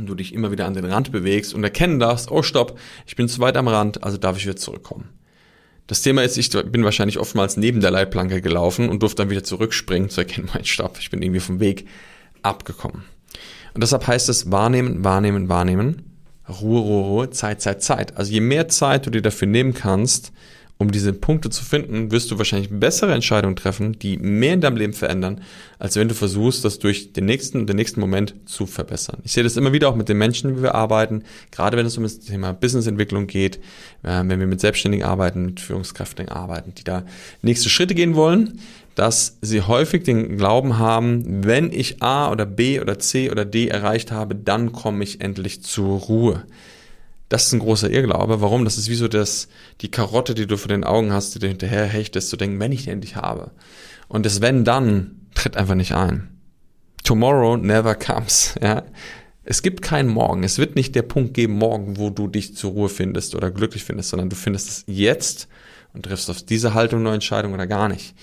und 0.00 0.06
du 0.06 0.14
dich 0.14 0.34
immer 0.34 0.50
wieder 0.50 0.66
an 0.66 0.74
den 0.74 0.84
Rand 0.84 1.12
bewegst 1.12 1.54
und 1.54 1.62
erkennen 1.62 2.00
darfst, 2.00 2.30
oh 2.30 2.42
stopp, 2.42 2.78
ich 3.06 3.16
bin 3.16 3.28
zu 3.28 3.40
weit 3.40 3.56
am 3.56 3.68
Rand, 3.68 4.02
also 4.02 4.16
darf 4.16 4.36
ich 4.36 4.44
wieder 4.44 4.56
zurückkommen. 4.56 5.08
Das 5.86 6.02
Thema 6.02 6.22
ist, 6.22 6.36
ich 6.36 6.50
bin 6.50 6.84
wahrscheinlich 6.84 7.18
oftmals 7.18 7.56
neben 7.56 7.80
der 7.80 7.90
Leitplanke 7.90 8.40
gelaufen 8.40 8.88
und 8.88 9.02
durfte 9.02 9.22
dann 9.22 9.30
wieder 9.30 9.44
zurückspringen, 9.44 10.08
zu 10.08 10.20
erkennen, 10.20 10.48
mein 10.54 10.64
Stopp, 10.64 10.98
ich 11.00 11.10
bin 11.10 11.22
irgendwie 11.22 11.40
vom 11.40 11.60
Weg 11.60 11.86
abgekommen. 12.42 13.04
Und 13.74 13.82
deshalb 13.82 14.06
heißt 14.06 14.28
es 14.28 14.50
wahrnehmen, 14.50 15.04
wahrnehmen, 15.04 15.48
wahrnehmen, 15.48 16.10
Ruhe, 16.48 16.80
Ruhe, 16.80 17.04
Ruhe, 17.04 17.30
Zeit, 17.30 17.60
Zeit, 17.60 17.82
Zeit. 17.82 18.16
Also 18.16 18.32
je 18.32 18.40
mehr 18.40 18.68
Zeit 18.68 19.06
du 19.06 19.10
dir 19.10 19.22
dafür 19.22 19.46
nehmen 19.46 19.74
kannst, 19.74 20.32
um 20.80 20.90
diese 20.90 21.12
Punkte 21.12 21.50
zu 21.50 21.62
finden, 21.62 22.10
wirst 22.10 22.30
du 22.30 22.38
wahrscheinlich 22.38 22.70
bessere 22.70 23.12
Entscheidungen 23.12 23.54
treffen, 23.54 23.98
die 23.98 24.16
mehr 24.16 24.54
in 24.54 24.62
deinem 24.62 24.78
Leben 24.78 24.94
verändern, 24.94 25.42
als 25.78 25.96
wenn 25.96 26.08
du 26.08 26.14
versuchst, 26.14 26.64
das 26.64 26.78
durch 26.78 27.12
den 27.12 27.26
nächsten, 27.26 27.66
den 27.66 27.76
nächsten 27.76 28.00
Moment 28.00 28.34
zu 28.46 28.64
verbessern. 28.64 29.18
Ich 29.22 29.32
sehe 29.32 29.44
das 29.44 29.58
immer 29.58 29.74
wieder 29.74 29.90
auch 29.90 29.94
mit 29.94 30.08
den 30.08 30.16
Menschen, 30.16 30.56
wie 30.56 30.62
wir 30.62 30.74
arbeiten, 30.74 31.24
gerade 31.50 31.76
wenn 31.76 31.84
es 31.84 31.98
um 31.98 32.04
das 32.04 32.20
Thema 32.20 32.54
Businessentwicklung 32.54 33.26
geht, 33.26 33.56
äh, 34.04 34.22
wenn 34.24 34.40
wir 34.40 34.46
mit 34.46 34.62
Selbstständigen 34.62 35.04
arbeiten, 35.04 35.44
mit 35.44 35.60
Führungskräften 35.60 36.30
arbeiten, 36.30 36.72
die 36.74 36.84
da 36.84 37.04
nächste 37.42 37.68
Schritte 37.68 37.94
gehen 37.94 38.14
wollen, 38.14 38.58
dass 38.94 39.36
sie 39.42 39.60
häufig 39.60 40.04
den 40.04 40.38
Glauben 40.38 40.78
haben, 40.78 41.44
wenn 41.44 41.74
ich 41.74 42.02
A 42.02 42.32
oder 42.32 42.46
B 42.46 42.80
oder 42.80 42.98
C 42.98 43.30
oder 43.30 43.44
D 43.44 43.68
erreicht 43.68 44.12
habe, 44.12 44.34
dann 44.34 44.72
komme 44.72 45.04
ich 45.04 45.20
endlich 45.20 45.62
zur 45.62 45.98
Ruhe. 45.98 46.44
Das 47.30 47.46
ist 47.46 47.52
ein 47.52 47.60
großer 47.60 47.88
Irrglaube. 47.88 48.40
Warum? 48.40 48.64
Das 48.64 48.76
ist 48.76 48.90
wie 48.90 48.96
so 48.96 49.06
das, 49.06 49.48
die 49.80 49.90
Karotte, 49.90 50.34
die 50.34 50.48
du 50.48 50.56
vor 50.56 50.68
den 50.68 50.82
Augen 50.82 51.12
hast, 51.12 51.34
die 51.34 51.38
du 51.38 51.46
hinterher 51.46 51.86
hechtest, 51.86 52.28
zu 52.28 52.36
denken, 52.36 52.58
wenn 52.58 52.72
ich 52.72 52.84
die 52.84 52.90
endlich 52.90 53.16
habe. 53.16 53.52
Und 54.08 54.26
das 54.26 54.40
wenn 54.40 54.64
dann 54.64 55.28
tritt 55.34 55.56
einfach 55.56 55.76
nicht 55.76 55.94
ein. 55.94 56.28
Tomorrow 57.04 57.56
never 57.56 57.94
comes, 57.94 58.56
ja. 58.62 58.82
Es 59.44 59.62
gibt 59.62 59.80
keinen 59.80 60.08
Morgen. 60.08 60.42
Es 60.42 60.58
wird 60.58 60.74
nicht 60.74 60.94
der 60.94 61.02
Punkt 61.02 61.34
geben 61.34 61.54
morgen, 61.54 61.96
wo 61.96 62.10
du 62.10 62.26
dich 62.26 62.56
zur 62.56 62.72
Ruhe 62.72 62.88
findest 62.88 63.34
oder 63.34 63.50
glücklich 63.50 63.84
findest, 63.84 64.10
sondern 64.10 64.28
du 64.28 64.36
findest 64.36 64.68
es 64.68 64.84
jetzt 64.86 65.48
und 65.94 66.04
triffst 66.04 66.30
auf 66.30 66.42
diese 66.42 66.74
Haltung 66.74 67.00
eine 67.00 67.14
Entscheidung 67.14 67.54
oder 67.54 67.66
gar 67.68 67.88
nicht. 67.88 68.14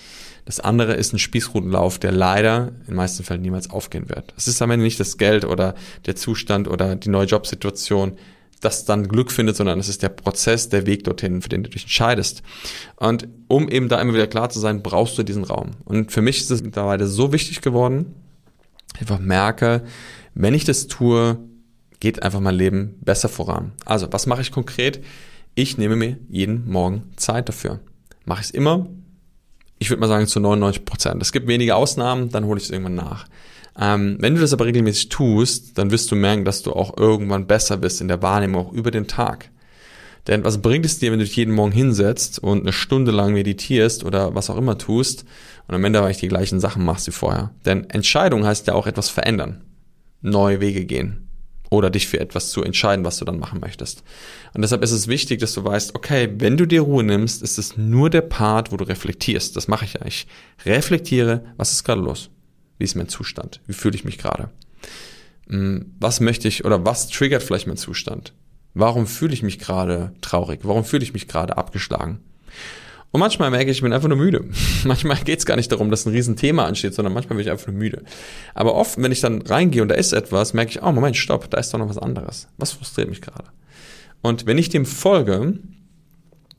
Das 0.44 0.60
andere 0.60 0.94
ist 0.94 1.14
ein 1.14 1.18
Spießrutenlauf, 1.18 1.98
der 1.98 2.12
leider 2.12 2.72
in 2.86 2.94
meisten 2.94 3.24
Fällen 3.24 3.42
niemals 3.42 3.70
aufgehen 3.70 4.08
wird. 4.08 4.32
Es 4.36 4.48
ist 4.48 4.62
am 4.62 4.70
Ende 4.70 4.84
nicht 4.84 5.00
das 5.00 5.16
Geld 5.16 5.44
oder 5.44 5.74
der 6.06 6.14
Zustand 6.14 6.68
oder 6.68 6.94
die 6.94 7.10
neue 7.10 7.26
Jobsituation, 7.26 8.16
das 8.60 8.84
dann 8.84 9.08
Glück 9.08 9.30
findet, 9.30 9.56
sondern 9.56 9.78
es 9.78 9.88
ist 9.88 10.02
der 10.02 10.08
Prozess, 10.08 10.68
der 10.68 10.86
Weg 10.86 11.04
dorthin, 11.04 11.42
für 11.42 11.48
den 11.48 11.62
du 11.62 11.70
dich 11.70 11.82
entscheidest. 11.82 12.42
Und 12.96 13.28
um 13.46 13.68
eben 13.68 13.88
da 13.88 14.00
immer 14.00 14.14
wieder 14.14 14.26
klar 14.26 14.50
zu 14.50 14.58
sein, 14.60 14.82
brauchst 14.82 15.16
du 15.18 15.22
diesen 15.22 15.44
Raum. 15.44 15.72
Und 15.84 16.12
für 16.12 16.22
mich 16.22 16.38
ist 16.38 16.50
es 16.50 16.62
mittlerweile 16.62 17.06
so 17.06 17.32
wichtig 17.32 17.60
geworden, 17.60 18.14
ich 18.94 19.02
einfach 19.02 19.20
merke, 19.20 19.84
wenn 20.34 20.54
ich 20.54 20.64
das 20.64 20.86
tue, 20.86 21.38
geht 22.00 22.22
einfach 22.22 22.40
mein 22.40 22.54
Leben 22.54 22.98
besser 23.00 23.28
voran. 23.28 23.72
Also, 23.84 24.12
was 24.12 24.26
mache 24.26 24.40
ich 24.40 24.52
konkret? 24.52 25.04
Ich 25.54 25.78
nehme 25.78 25.96
mir 25.96 26.18
jeden 26.28 26.70
Morgen 26.70 27.10
Zeit 27.16 27.48
dafür. 27.48 27.80
Mache 28.24 28.40
ich 28.40 28.46
es 28.48 28.52
immer? 28.52 28.86
Ich 29.78 29.90
würde 29.90 30.00
mal 30.00 30.08
sagen 30.08 30.26
zu 30.26 30.40
99 30.40 30.84
Prozent. 30.84 31.22
Es 31.22 31.32
gibt 31.32 31.46
wenige 31.48 31.76
Ausnahmen, 31.76 32.30
dann 32.30 32.44
hole 32.44 32.58
ich 32.58 32.64
es 32.64 32.70
irgendwann 32.70 32.94
nach. 32.94 33.26
Ähm, 33.78 34.16
wenn 34.20 34.34
du 34.34 34.40
das 34.40 34.52
aber 34.52 34.66
regelmäßig 34.66 35.08
tust, 35.08 35.78
dann 35.78 35.90
wirst 35.90 36.10
du 36.10 36.16
merken, 36.16 36.44
dass 36.44 36.62
du 36.62 36.72
auch 36.72 36.96
irgendwann 36.96 37.46
besser 37.46 37.76
bist 37.76 38.00
in 38.00 38.08
der 38.08 38.22
Wahrnehmung, 38.22 38.66
auch 38.66 38.72
über 38.72 38.90
den 38.90 39.06
Tag. 39.06 39.50
Denn 40.26 40.44
was 40.44 40.60
bringt 40.60 40.84
es 40.84 40.98
dir, 40.98 41.10
wenn 41.10 41.18
du 41.18 41.24
dich 41.24 41.36
jeden 41.36 41.54
Morgen 41.54 41.72
hinsetzt 41.72 42.38
und 42.38 42.60
eine 42.60 42.72
Stunde 42.72 43.12
lang 43.12 43.32
meditierst 43.32 44.04
oder 44.04 44.34
was 44.34 44.50
auch 44.50 44.58
immer 44.58 44.76
tust 44.76 45.24
und 45.68 45.74
am 45.74 45.84
Ende 45.84 46.02
eigentlich 46.02 46.18
die 46.18 46.28
gleichen 46.28 46.60
Sachen 46.60 46.84
machst 46.84 47.06
wie 47.06 47.12
vorher? 47.12 47.50
Denn 47.64 47.88
Entscheidung 47.88 48.44
heißt 48.44 48.66
ja 48.66 48.74
auch 48.74 48.86
etwas 48.86 49.08
verändern, 49.08 49.64
neue 50.20 50.60
Wege 50.60 50.84
gehen 50.84 51.28
oder 51.70 51.88
dich 51.88 52.08
für 52.08 52.20
etwas 52.20 52.50
zu 52.50 52.62
entscheiden, 52.62 53.04
was 53.04 53.18
du 53.18 53.24
dann 53.24 53.38
machen 53.38 53.60
möchtest. 53.60 54.02
Und 54.54 54.62
deshalb 54.62 54.82
ist 54.82 54.92
es 54.92 55.08
wichtig, 55.08 55.40
dass 55.40 55.54
du 55.54 55.64
weißt, 55.64 55.94
okay, 55.94 56.28
wenn 56.38 56.56
du 56.56 56.66
dir 56.66 56.82
Ruhe 56.82 57.04
nimmst, 57.04 57.42
ist 57.42 57.58
es 57.58 57.76
nur 57.76 58.10
der 58.10 58.22
Part, 58.22 58.72
wo 58.72 58.76
du 58.76 58.84
reflektierst. 58.84 59.56
Das 59.56 59.68
mache 59.68 59.84
ich 59.84 59.94
ja. 59.94 60.04
Ich 60.04 60.26
reflektiere, 60.64 61.44
was 61.56 61.72
ist 61.72 61.84
gerade 61.84 62.00
los? 62.00 62.30
Wie 62.78 62.84
ist 62.84 62.94
mein 62.94 63.08
Zustand? 63.08 63.60
Wie 63.66 63.72
fühle 63.72 63.96
ich 63.96 64.04
mich 64.04 64.18
gerade? 64.18 64.50
Hm, 65.48 65.94
was 65.98 66.20
möchte 66.20 66.48
ich 66.48 66.64
oder 66.64 66.84
was 66.84 67.08
triggert 67.08 67.42
vielleicht 67.42 67.66
mein 67.66 67.76
Zustand? 67.76 68.32
Warum 68.74 69.06
fühle 69.06 69.34
ich 69.34 69.42
mich 69.42 69.58
gerade 69.58 70.12
traurig? 70.20 70.60
Warum 70.62 70.84
fühle 70.84 71.02
ich 71.02 71.12
mich 71.12 71.26
gerade 71.26 71.56
abgeschlagen? 71.56 72.20
Und 73.10 73.20
manchmal 73.20 73.50
merke 73.50 73.70
ich, 73.70 73.78
ich 73.78 73.82
bin 73.82 73.92
einfach 73.92 74.08
nur 74.08 74.18
müde. 74.18 74.44
manchmal 74.84 75.16
geht 75.16 75.38
es 75.38 75.46
gar 75.46 75.56
nicht 75.56 75.72
darum, 75.72 75.90
dass 75.90 76.06
ein 76.06 76.12
Riesenthema 76.12 76.66
ansteht, 76.66 76.94
sondern 76.94 77.14
manchmal 77.14 77.36
bin 77.36 77.46
ich 77.46 77.50
einfach 77.50 77.68
nur 77.68 77.76
müde. 77.76 78.04
Aber 78.54 78.74
oft, 78.74 79.00
wenn 79.00 79.12
ich 79.12 79.20
dann 79.20 79.42
reingehe 79.42 79.82
und 79.82 79.88
da 79.88 79.94
ist 79.94 80.12
etwas, 80.12 80.52
merke 80.52 80.72
ich, 80.72 80.82
oh 80.82 80.92
Moment, 80.92 81.16
stopp, 81.16 81.50
da 81.50 81.58
ist 81.58 81.72
doch 81.72 81.78
noch 81.78 81.88
was 81.88 81.98
anderes. 81.98 82.48
Was 82.58 82.72
frustriert 82.72 83.08
mich 83.08 83.22
gerade? 83.22 83.46
Und 84.20 84.46
wenn 84.46 84.58
ich 84.58 84.68
dem 84.68 84.84
folge, 84.84 85.58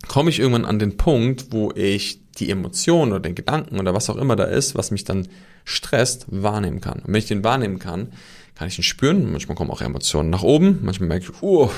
komme 0.08 0.30
ich 0.30 0.40
irgendwann 0.40 0.66
an 0.66 0.80
den 0.80 0.98
Punkt, 0.98 1.48
wo 1.52 1.72
ich 1.76 2.22
die 2.38 2.50
Emotionen 2.50 3.12
oder 3.12 3.20
den 3.20 3.36
Gedanken 3.36 3.80
oder 3.80 3.94
was 3.94 4.10
auch 4.10 4.16
immer 4.16 4.36
da 4.36 4.46
ist, 4.46 4.76
was 4.76 4.92
mich 4.92 5.04
dann 5.04 5.28
stresst, 5.66 6.26
wahrnehmen 6.30 6.82
kann. 6.82 7.00
Und 7.00 7.08
wenn 7.08 7.16
ich 7.16 7.28
den 7.28 7.44
wahrnehmen 7.44 7.80
kann, 7.80 8.14
kann 8.56 8.68
ich 8.68 8.78
ihn 8.78 8.84
spüren. 8.84 9.32
Manchmal 9.32 9.56
kommen 9.56 9.72
auch 9.72 9.82
Emotionen 9.82 10.30
nach 10.30 10.44
oben. 10.44 10.80
Manchmal 10.84 11.10
merke 11.10 11.26
ich, 11.32 11.42
uh, 11.42 11.70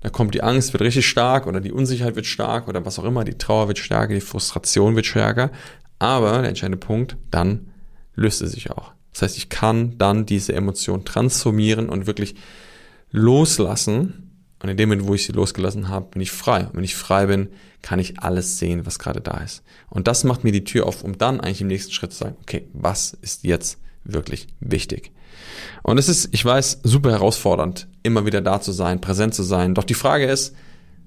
da 0.00 0.08
kommt 0.08 0.34
die 0.34 0.42
Angst, 0.42 0.72
wird 0.72 0.82
richtig 0.82 1.06
stark 1.06 1.46
oder 1.46 1.60
die 1.60 1.72
Unsicherheit 1.72 2.16
wird 2.16 2.26
stark 2.26 2.68
oder 2.68 2.84
was 2.84 2.98
auch 2.98 3.04
immer. 3.04 3.24
Die 3.24 3.38
Trauer 3.38 3.68
wird 3.68 3.78
stärker, 3.78 4.14
die 4.14 4.20
Frustration 4.20 4.96
wird 4.96 5.06
stärker. 5.06 5.50
Aber 5.98 6.40
der 6.40 6.48
entscheidende 6.48 6.78
Punkt, 6.78 7.16
dann 7.30 7.70
löst 8.14 8.42
es 8.42 8.52
sich 8.52 8.70
auch. 8.70 8.92
Das 9.12 9.22
heißt, 9.22 9.36
ich 9.36 9.48
kann 9.48 9.98
dann 9.98 10.24
diese 10.24 10.54
Emotion 10.54 11.04
transformieren 11.04 11.88
und 11.88 12.06
wirklich 12.06 12.36
loslassen 13.10 14.29
und 14.62 14.68
in 14.68 14.76
dem 14.76 14.90
Moment, 14.90 15.08
wo 15.08 15.14
ich 15.14 15.24
sie 15.24 15.32
losgelassen 15.32 15.88
habe, 15.88 16.10
bin 16.10 16.20
ich 16.20 16.30
frei. 16.30 16.66
Und 16.66 16.76
wenn 16.76 16.84
ich 16.84 16.94
frei 16.94 17.26
bin, 17.26 17.48
kann 17.82 17.98
ich 17.98 18.20
alles 18.20 18.58
sehen, 18.58 18.84
was 18.84 18.98
gerade 18.98 19.20
da 19.20 19.38
ist. 19.38 19.62
Und 19.88 20.06
das 20.06 20.22
macht 20.24 20.44
mir 20.44 20.52
die 20.52 20.64
Tür 20.64 20.86
auf, 20.86 21.02
um 21.02 21.16
dann 21.16 21.40
eigentlich 21.40 21.62
im 21.62 21.68
nächsten 21.68 21.92
Schritt 21.92 22.12
zu 22.12 22.18
sagen, 22.18 22.36
okay, 22.42 22.68
was 22.74 23.16
ist 23.22 23.44
jetzt 23.44 23.78
wirklich 24.04 24.48
wichtig? 24.60 25.12
Und 25.82 25.98
es 25.98 26.08
ist, 26.08 26.28
ich 26.32 26.44
weiß, 26.44 26.80
super 26.82 27.10
herausfordernd, 27.10 27.88
immer 28.02 28.26
wieder 28.26 28.42
da 28.42 28.60
zu 28.60 28.72
sein, 28.72 29.00
präsent 29.00 29.34
zu 29.34 29.42
sein. 29.42 29.74
Doch 29.74 29.84
die 29.84 29.94
Frage 29.94 30.26
ist, 30.26 30.54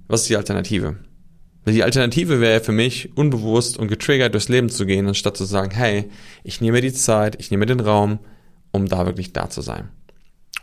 was 0.07 0.21
ist 0.21 0.29
die 0.29 0.37
Alternative? 0.37 0.97
Die 1.65 1.83
Alternative 1.83 2.41
wäre 2.41 2.59
für 2.59 2.71
mich, 2.71 3.15
unbewusst 3.15 3.77
und 3.77 3.87
getriggert 3.87 4.33
durchs 4.33 4.49
Leben 4.49 4.69
zu 4.69 4.85
gehen, 4.85 5.07
anstatt 5.07 5.37
zu 5.37 5.45
sagen, 5.45 5.71
hey, 5.71 6.09
ich 6.43 6.59
nehme 6.59 6.81
die 6.81 6.91
Zeit, 6.91 7.39
ich 7.39 7.51
nehme 7.51 7.65
den 7.65 7.79
Raum, 7.79 8.19
um 8.71 8.87
da 8.87 9.05
wirklich 9.05 9.31
da 9.31 9.49
zu 9.49 9.61
sein. 9.61 9.89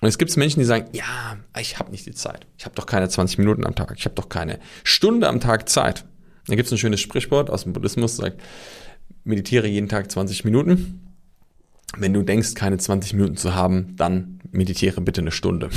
Und 0.00 0.08
es 0.08 0.16
gibt 0.16 0.34
Menschen, 0.36 0.60
die 0.60 0.66
sagen, 0.66 0.86
ja, 0.92 1.36
ich 1.58 1.78
habe 1.78 1.90
nicht 1.90 2.06
die 2.06 2.14
Zeit. 2.14 2.46
Ich 2.56 2.64
habe 2.64 2.74
doch 2.74 2.86
keine 2.86 3.08
20 3.08 3.38
Minuten 3.38 3.66
am 3.66 3.74
Tag. 3.74 3.92
Ich 3.96 4.04
habe 4.06 4.14
doch 4.14 4.28
keine 4.28 4.58
Stunde 4.82 5.28
am 5.28 5.40
Tag 5.40 5.68
Zeit. 5.68 6.04
Da 6.46 6.54
gibt 6.54 6.66
es 6.66 6.72
ein 6.72 6.78
schönes 6.78 7.00
Sprichwort 7.00 7.50
aus 7.50 7.64
dem 7.64 7.74
Buddhismus, 7.74 8.16
sagt, 8.16 8.40
meditiere 9.24 9.68
jeden 9.68 9.88
Tag 9.88 10.10
20 10.10 10.44
Minuten. 10.44 11.06
Wenn 11.98 12.14
du 12.14 12.22
denkst, 12.22 12.54
keine 12.54 12.78
20 12.78 13.14
Minuten 13.14 13.36
zu 13.36 13.54
haben, 13.54 13.94
dann 13.96 14.40
meditiere 14.52 15.00
bitte 15.00 15.20
eine 15.20 15.32
Stunde. 15.32 15.68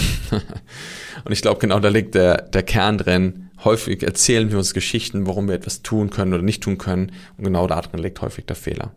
und 1.25 1.31
ich 1.31 1.41
glaube, 1.41 1.59
genau 1.59 1.79
da 1.79 1.89
liegt 1.89 2.15
der, 2.15 2.43
der 2.43 2.63
Kern 2.63 2.97
drin. 2.97 3.49
Häufig 3.63 4.03
erzählen 4.03 4.51
wir 4.51 4.57
uns 4.57 4.73
Geschichten, 4.73 5.27
warum 5.27 5.47
wir 5.47 5.55
etwas 5.55 5.81
tun 5.81 6.09
können 6.09 6.33
oder 6.33 6.43
nicht 6.43 6.63
tun 6.63 6.77
können. 6.77 7.11
Und 7.37 7.43
genau 7.43 7.67
da 7.67 7.81
drin 7.81 8.01
liegt 8.01 8.21
häufig 8.21 8.45
der 8.45 8.55
Fehler. 8.55 8.93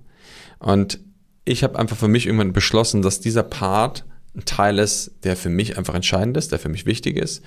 Und 0.59 1.01
ich 1.45 1.65
habe 1.65 1.79
einfach 1.79 1.97
für 1.97 2.09
mich 2.09 2.27
irgendwann 2.27 2.53
beschlossen, 2.53 3.03
dass 3.03 3.21
dieser 3.21 3.43
Part 3.43 4.05
ein 4.37 4.45
Teil 4.45 4.79
ist, 4.79 5.13
der 5.25 5.37
für 5.37 5.49
mich 5.49 5.79
einfach 5.79 5.95
entscheidend 5.95 6.37
ist, 6.37 6.53
der 6.53 6.59
für 6.59 6.69
mich 6.69 6.87
wichtig 6.87 7.17
ist. 7.17 7.43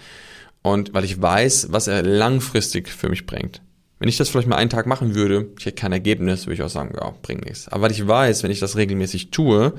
Und 0.62 0.94
weil 0.94 1.06
ich 1.06 1.22
weiß, 1.22 1.68
was 1.72 1.88
er 1.88 2.04
langfristig 2.04 2.90
für 2.90 3.10
mich 3.10 3.26
bringt. 3.26 3.62
Wenn 4.00 4.10
ich 4.10 4.18
das 4.18 4.30
vielleicht 4.30 4.48
mal 4.48 4.56
einen 4.56 4.70
Tag 4.70 4.86
machen 4.86 5.14
würde, 5.14 5.50
ich 5.60 5.66
hätte 5.66 5.76
kein 5.76 5.92
Ergebnis, 5.92 6.46
würde 6.46 6.54
ich 6.54 6.62
auch 6.62 6.70
sagen, 6.70 6.96
ja, 6.96 7.14
bringt 7.22 7.46
nichts. 7.46 7.68
Aber 7.68 7.84
weil 7.84 7.92
ich 7.92 8.08
weiß, 8.08 8.44
wenn 8.44 8.52
ich 8.52 8.60
das 8.60 8.78
regelmäßig 8.78 9.32
tue, 9.32 9.74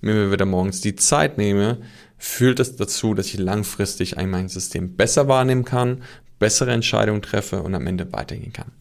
mir 0.00 0.32
wieder 0.32 0.46
morgens 0.46 0.80
die 0.80 0.96
Zeit 0.96 1.36
nehme, 1.36 1.78
führt 2.16 2.58
das 2.58 2.76
dazu, 2.76 3.12
dass 3.12 3.26
ich 3.26 3.38
langfristig 3.38 4.16
ein 4.16 4.30
mein 4.30 4.48
System 4.48 4.96
besser 4.96 5.28
wahrnehmen 5.28 5.64
kann, 5.64 6.02
bessere 6.38 6.72
Entscheidungen 6.72 7.20
treffe 7.20 7.62
und 7.62 7.74
am 7.74 7.86
Ende 7.86 8.10
weitergehen 8.12 8.52
kann. 8.52 8.72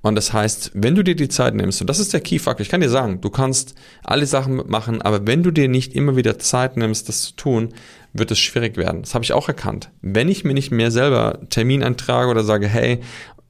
Und 0.00 0.14
das 0.14 0.32
heißt, 0.32 0.72
wenn 0.74 0.94
du 0.94 1.04
dir 1.04 1.14
die 1.14 1.28
Zeit 1.28 1.54
nimmst, 1.54 1.80
und 1.80 1.88
das 1.88 1.98
ist 1.98 2.12
der 2.12 2.20
Key-Faktor, 2.20 2.62
ich 2.62 2.68
kann 2.68 2.80
dir 2.80 2.88
sagen, 2.88 3.20
du 3.20 3.30
kannst 3.30 3.74
alle 4.02 4.26
Sachen 4.26 4.62
machen, 4.66 5.02
aber 5.02 5.26
wenn 5.26 5.42
du 5.42 5.50
dir 5.50 5.68
nicht 5.68 5.94
immer 5.94 6.16
wieder 6.16 6.38
Zeit 6.38 6.76
nimmst, 6.76 7.08
das 7.08 7.22
zu 7.22 7.36
tun, 7.36 7.74
wird 8.12 8.30
es 8.30 8.38
schwierig 8.38 8.76
werden. 8.76 9.02
Das 9.02 9.14
habe 9.14 9.24
ich 9.24 9.32
auch 9.32 9.48
erkannt. 9.48 9.90
Wenn 10.02 10.28
ich 10.28 10.44
mir 10.44 10.54
nicht 10.54 10.70
mehr 10.70 10.90
selber 10.90 11.40
Termin 11.50 11.82
eintrage 11.82 12.30
oder 12.30 12.44
sage, 12.44 12.66
hey, 12.66 13.00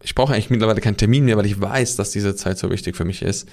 ich 0.03 0.15
brauche 0.15 0.35
eigentlich 0.35 0.51
mittlerweile 0.51 0.81
keinen 0.81 0.97
Termin 0.97 1.25
mehr, 1.25 1.37
weil 1.37 1.47
ich 1.47 1.61
weiß, 1.61 1.97
dass 1.97 2.11
diese 2.11 2.35
Zeit 2.37 2.59
so 2.59 2.71
wichtig 2.71 2.97
für 2.97 3.05
mich 3.05 3.23
ist, 3.23 3.49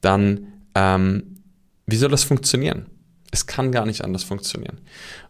dann 0.00 0.48
ähm, 0.74 1.40
wie 1.86 1.96
soll 1.96 2.10
das 2.10 2.24
funktionieren? 2.24 2.86
Es 3.30 3.46
kann 3.46 3.72
gar 3.72 3.86
nicht 3.86 4.04
anders 4.04 4.24
funktionieren. 4.24 4.78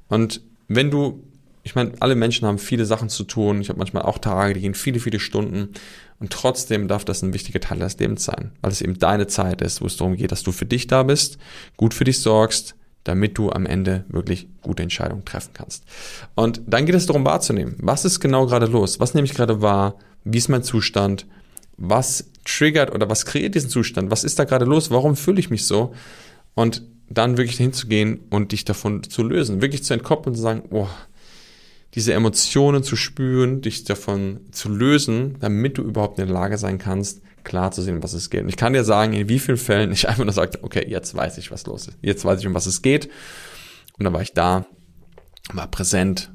Und 0.09 0.43
wenn 0.69 0.91
du, 0.91 1.25
ich 1.63 1.75
meine, 1.75 1.93
alle 2.01 2.15
Menschen 2.15 2.47
haben 2.47 2.59
viele 2.59 2.87
Sachen 2.87 3.09
zu 3.09 3.25
tun. 3.25 3.61
Ich 3.61 3.69
habe 3.69 3.79
manchmal 3.79 4.05
auch 4.05 4.19
Tage, 4.19 4.55
die 4.55 4.61
gehen 4.61 4.75
viele, 4.75 5.01
viele 5.01 5.21
Stunden. 5.21 5.71
Und 6.19 6.33
trotzdem 6.33 6.89
darf 6.89 7.05
das 7.05 7.23
ein 7.23 7.33
wichtiger 7.33 7.61
Teil 7.61 7.79
des 7.79 7.99
Lebens 7.99 8.25
sein, 8.25 8.53
weil 8.61 8.73
es 8.73 8.83
eben 8.83 8.99
deine 8.99 9.27
Zeit 9.27 9.63
ist, 9.63 9.81
wo 9.81 9.87
es 9.87 9.97
darum 9.97 10.17
geht, 10.17 10.33
dass 10.33 10.43
du 10.43 10.53
für 10.53 10.67
dich 10.67 10.87
da 10.87 11.03
bist, 11.03 11.39
gut 11.77 11.95
für 11.95 12.05
dich 12.05 12.21
sorgst, 12.21 12.75
damit 13.05 13.39
du 13.39 13.51
am 13.51 13.67
Ende 13.67 14.05
wirklich 14.09 14.49
gute 14.63 14.83
Entscheidungen 14.83 15.25
treffen 15.25 15.53
kannst. 15.55 15.85
Und 16.35 16.61
dann 16.67 16.85
geht 16.85 16.95
es 16.95 17.07
darum 17.07 17.25
wahrzunehmen, 17.25 17.77
was 17.79 18.05
ist 18.05 18.21
genau 18.21 18.47
gerade 18.47 18.67
los, 18.67 19.01
was 19.01 19.15
nehme 19.15 19.27
ich 19.27 19.35
gerade 19.35 19.63
wahr, 19.63 19.97
wie 20.25 20.39
ist 20.39 20.49
mein 20.49 20.63
Zustand, 20.63 21.27
was 21.79 22.31
triggert 22.45 22.95
oder 22.95 23.09
was 23.09 23.25
kreiert 23.25 23.55
diesen 23.55 23.71
Zustand, 23.71 24.11
was 24.11 24.25
ist 24.25 24.39
da 24.39 24.45
gerade 24.45 24.67
los, 24.67 24.91
warum 24.91 25.17
fühle 25.17 25.41
ich 25.41 25.49
mich 25.49 25.65
so? 25.65 25.95
Und 26.55 26.83
dann 27.09 27.39
wirklich 27.39 27.57
hinzugehen 27.57 28.21
und 28.31 28.53
dich 28.53 28.65
davon 28.65 29.03
zu 29.03 29.23
lösen, 29.23 29.63
wirklich 29.63 29.83
zu 29.83 29.95
entkoppeln 29.95 30.33
und 30.33 30.37
zu 30.37 30.43
sagen, 30.43 30.63
oh, 30.71 30.89
diese 31.95 32.13
Emotionen 32.13 32.83
zu 32.83 32.97
spüren, 32.97 33.63
dich 33.63 33.85
davon 33.85 34.41
zu 34.53 34.69
lösen, 34.69 35.37
damit 35.41 35.79
du 35.79 35.83
überhaupt 35.83 36.19
in 36.19 36.27
der 36.27 36.35
Lage 36.35 36.57
sein 36.57 36.79
kannst, 36.79 37.23
klar 37.43 37.73
zu 37.73 37.83
sehen, 37.83 38.03
was 38.03 38.13
es 38.13 38.31
geht. 38.31 38.43
Und 38.43 38.49
ich 38.49 38.57
kann 38.57 38.73
dir 38.73 38.85
sagen, 38.85 39.13
in 39.13 39.29
wie 39.29 39.39
vielen 39.39 39.59
Fällen 39.59 39.93
ich 39.93 40.09
einfach 40.09 40.25
nur 40.25 40.33
sagte, 40.33 40.63
okay, 40.63 40.87
jetzt 40.89 41.15
weiß 41.15 41.39
ich, 41.39 41.51
was 41.51 41.67
los 41.67 41.89
ist. 41.89 41.99
Jetzt 42.03 42.25
weiß 42.25 42.41
ich, 42.41 42.47
um 42.47 42.55
was 42.55 42.67
es 42.67 42.83
geht. 42.83 43.07
Und 43.99 44.05
dann 44.05 44.13
war 44.13 44.23
ich 44.23 44.33
da, 44.33 44.67
war 45.53 45.69
präsent 45.69 46.33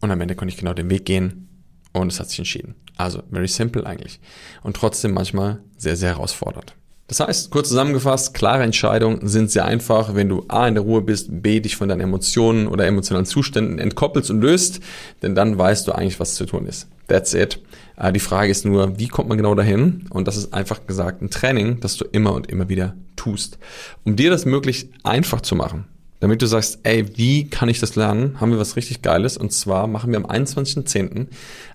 und 0.00 0.10
am 0.10 0.20
Ende 0.20 0.34
konnte 0.34 0.52
ich 0.52 0.58
genau 0.58 0.74
den 0.74 0.90
Weg 0.90 1.04
gehen 1.04 1.48
und 1.92 2.12
es 2.12 2.20
hat 2.20 2.28
sich 2.28 2.38
entschieden. 2.38 2.74
Also, 2.96 3.22
very 3.30 3.48
simple 3.48 3.86
eigentlich. 3.86 4.20
Und 4.62 4.76
trotzdem 4.76 5.12
manchmal 5.12 5.62
sehr, 5.76 5.96
sehr 5.96 6.10
herausfordernd. 6.10 6.74
Das 7.08 7.20
heißt, 7.20 7.50
kurz 7.50 7.70
zusammengefasst, 7.70 8.34
klare 8.34 8.62
Entscheidungen 8.62 9.26
sind 9.26 9.50
sehr 9.50 9.64
einfach, 9.64 10.14
wenn 10.14 10.28
du 10.28 10.44
A 10.48 10.68
in 10.68 10.74
der 10.74 10.84
Ruhe 10.84 11.00
bist, 11.00 11.28
B 11.42 11.58
dich 11.58 11.74
von 11.74 11.88
deinen 11.88 12.02
Emotionen 12.02 12.68
oder 12.68 12.86
emotionalen 12.86 13.24
Zuständen 13.24 13.78
entkoppelst 13.78 14.30
und 14.30 14.42
löst, 14.42 14.80
denn 15.22 15.34
dann 15.34 15.56
weißt 15.56 15.88
du 15.88 15.92
eigentlich, 15.92 16.20
was 16.20 16.34
zu 16.34 16.44
tun 16.44 16.66
ist. 16.66 16.86
That's 17.06 17.32
it. 17.32 17.60
Äh, 17.96 18.12
die 18.12 18.20
Frage 18.20 18.50
ist 18.50 18.66
nur, 18.66 18.98
wie 18.98 19.08
kommt 19.08 19.30
man 19.30 19.38
genau 19.38 19.54
dahin? 19.54 20.04
Und 20.10 20.28
das 20.28 20.36
ist 20.36 20.52
einfach 20.52 20.86
gesagt 20.86 21.22
ein 21.22 21.30
Training, 21.30 21.80
das 21.80 21.96
du 21.96 22.04
immer 22.04 22.34
und 22.34 22.50
immer 22.50 22.68
wieder 22.68 22.94
tust. 23.16 23.58
Um 24.04 24.14
dir 24.14 24.28
das 24.28 24.44
möglichst 24.44 24.88
einfach 25.02 25.40
zu 25.40 25.56
machen, 25.56 25.86
damit 26.20 26.42
du 26.42 26.46
sagst, 26.46 26.80
ey, 26.82 27.16
wie 27.16 27.48
kann 27.48 27.70
ich 27.70 27.80
das 27.80 27.96
lernen, 27.96 28.38
haben 28.38 28.52
wir 28.52 28.58
was 28.58 28.76
richtig 28.76 29.00
Geiles. 29.00 29.38
Und 29.38 29.52
zwar 29.52 29.86
machen 29.86 30.10
wir 30.10 30.18
am 30.18 30.26
21.10. 30.26 31.28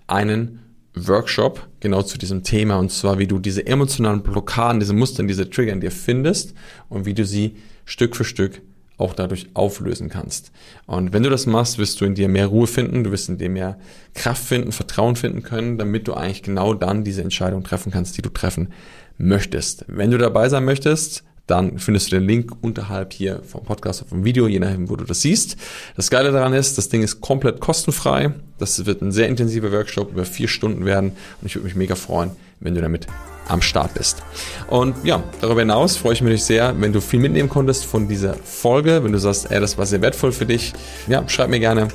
einen 0.06 0.60
Workshop 0.96 1.68
genau 1.80 2.04
zu 2.04 2.18
diesem 2.18 2.44
Thema 2.44 2.78
und 2.78 2.92
zwar, 2.92 3.18
wie 3.20 3.28
du 3.28 3.40
diese 3.40 3.66
emotionalen 3.66 4.22
Blockaden, 4.22 4.80
diese 4.80 4.94
Muster, 4.94 5.24
diese 5.24 5.50
Trigger 5.50 5.74
in 5.74 5.82
dir 5.82 5.92
findest 5.92 6.54
und 6.90 7.06
wie 7.06 7.14
du 7.14 7.26
sie 7.26 7.56
Stück 7.86 8.16
für 8.16 8.24
Stück 8.24 8.62
auch 8.98 9.14
dadurch 9.14 9.50
auflösen 9.56 10.10
kannst. 10.10 10.52
Und 10.86 11.14
wenn 11.14 11.24
du 11.24 11.30
das 11.30 11.46
machst, 11.46 11.78
wirst 11.78 12.00
du 12.00 12.06
in 12.06 12.16
dir 12.16 12.30
mehr 12.30 12.48
Ruhe 12.48 12.68
finden, 12.68 13.04
du 13.04 13.12
wirst 13.12 13.28
in 13.28 13.38
dir 13.38 13.50
mehr 13.50 13.78
Kraft 14.14 14.44
finden, 14.44 14.72
Vertrauen 14.72 15.16
finden 15.16 15.42
können, 15.42 15.78
damit 15.78 16.08
du 16.08 16.14
eigentlich 16.14 16.44
genau 16.44 16.74
dann 16.74 17.04
diese 17.04 17.22
Entscheidung 17.22 17.64
treffen 17.64 17.92
kannst, 17.92 18.18
die 18.18 18.22
du 18.22 18.30
treffen 18.30 18.70
möchtest. 19.18 19.86
Wenn 19.88 20.12
du 20.12 20.18
dabei 20.18 20.48
sein 20.48 20.64
möchtest, 20.64 21.24
dann 21.48 21.78
findest 21.78 22.12
du 22.12 22.16
den 22.16 22.28
Link 22.28 22.52
unterhalb 22.62 23.12
hier 23.12 23.42
vom 23.44 23.64
Podcast 23.64 24.02
oder 24.02 24.10
vom 24.10 24.24
Video, 24.24 24.48
je 24.48 24.60
nachdem, 24.60 24.90
wo 24.90 24.96
du 24.96 25.04
das 25.04 25.22
siehst. 25.22 25.58
Das 25.96 26.10
Geile 26.10 26.32
daran 26.32 26.54
ist, 26.54 26.78
das 26.78 26.90
Ding 26.90 27.04
ist 27.04 27.20
komplett 27.20 27.60
kostenfrei. 27.60 28.32
Das 28.60 28.86
wird 28.86 29.02
ein 29.02 29.12
sehr 29.12 29.28
intensiver 29.28 29.72
Workshop 29.72 30.12
über 30.12 30.26
vier 30.26 30.48
Stunden 30.48 30.86
werden 30.86 31.12
und 31.42 31.48
ich 31.48 31.56
würde 31.56 31.66
mich 31.66 31.76
mega 31.76 31.96
freuen, 31.96 32.32
wenn 32.62 32.76
du 32.76 32.82
damit 32.82 33.08
am 33.50 33.62
Start 33.62 33.94
bist. 33.94 34.24
Und 34.68 34.96
ja, 35.04 35.22
darüber 35.42 35.60
hinaus 35.60 35.98
freue 35.98 36.14
ich 36.14 36.22
mich 36.22 36.44
sehr, 36.44 36.80
wenn 36.80 36.94
du 36.94 37.02
viel 37.02 37.20
mitnehmen 37.20 37.50
konntest 37.50 37.86
von 37.86 38.08
dieser 38.08 38.36
Folge. 38.36 39.04
Wenn 39.04 39.12
du 39.12 39.20
sagst, 39.20 39.52
ey, 39.52 39.60
das 39.60 39.78
war 39.78 39.86
sehr 39.86 40.02
wertvoll 40.02 40.32
für 40.32 40.46
dich, 40.46 40.74
ja, 41.08 41.28
schreib 41.28 41.50
mir 41.50 41.60
gerne. 41.60 41.90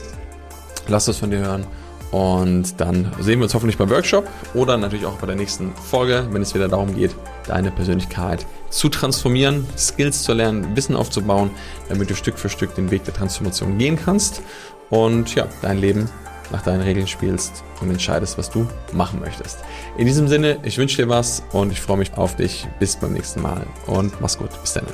Lass 0.88 1.06
das 1.06 1.16
von 1.16 1.30
dir 1.30 1.38
hören. 1.38 1.66
Und 2.10 2.80
dann 2.80 3.12
sehen 3.20 3.38
wir 3.38 3.44
uns 3.44 3.54
hoffentlich 3.54 3.76
beim 3.76 3.90
Workshop 3.90 4.26
oder 4.54 4.76
natürlich 4.76 5.04
auch 5.04 5.18
bei 5.18 5.26
der 5.26 5.36
nächsten 5.36 5.72
Folge, 5.74 6.26
wenn 6.30 6.42
es 6.42 6.54
wieder 6.54 6.68
darum 6.68 6.94
geht, 6.94 7.14
deine 7.46 7.70
Persönlichkeit 7.70 8.46
zu 8.70 8.88
transformieren, 8.88 9.66
Skills 9.76 10.22
zu 10.22 10.32
lernen, 10.32 10.74
Wissen 10.74 10.96
aufzubauen, 10.96 11.50
damit 11.88 12.08
du 12.08 12.14
Stück 12.14 12.38
für 12.38 12.48
Stück 12.48 12.74
den 12.74 12.90
Weg 12.90 13.04
der 13.04 13.14
Transformation 13.14 13.76
gehen 13.78 13.98
kannst 14.02 14.42
und 14.90 15.34
ja, 15.34 15.46
dein 15.62 15.78
Leben 15.78 16.08
nach 16.50 16.62
deinen 16.62 16.80
Regeln 16.80 17.06
spielst 17.06 17.62
und 17.80 17.90
entscheidest, 17.90 18.38
was 18.38 18.50
du 18.50 18.66
machen 18.92 19.20
möchtest. 19.20 19.58
In 19.96 20.06
diesem 20.06 20.28
Sinne, 20.28 20.58
ich 20.62 20.78
wünsche 20.78 20.96
dir 20.96 21.08
was 21.08 21.42
und 21.52 21.72
ich 21.72 21.80
freue 21.80 21.98
mich 21.98 22.16
auf 22.16 22.36
dich. 22.36 22.66
Bis 22.78 22.96
beim 22.96 23.12
nächsten 23.12 23.42
Mal 23.42 23.66
und 23.86 24.18
mach's 24.20 24.38
gut. 24.38 24.50
Bis 24.62 24.72
dann. 24.72 24.86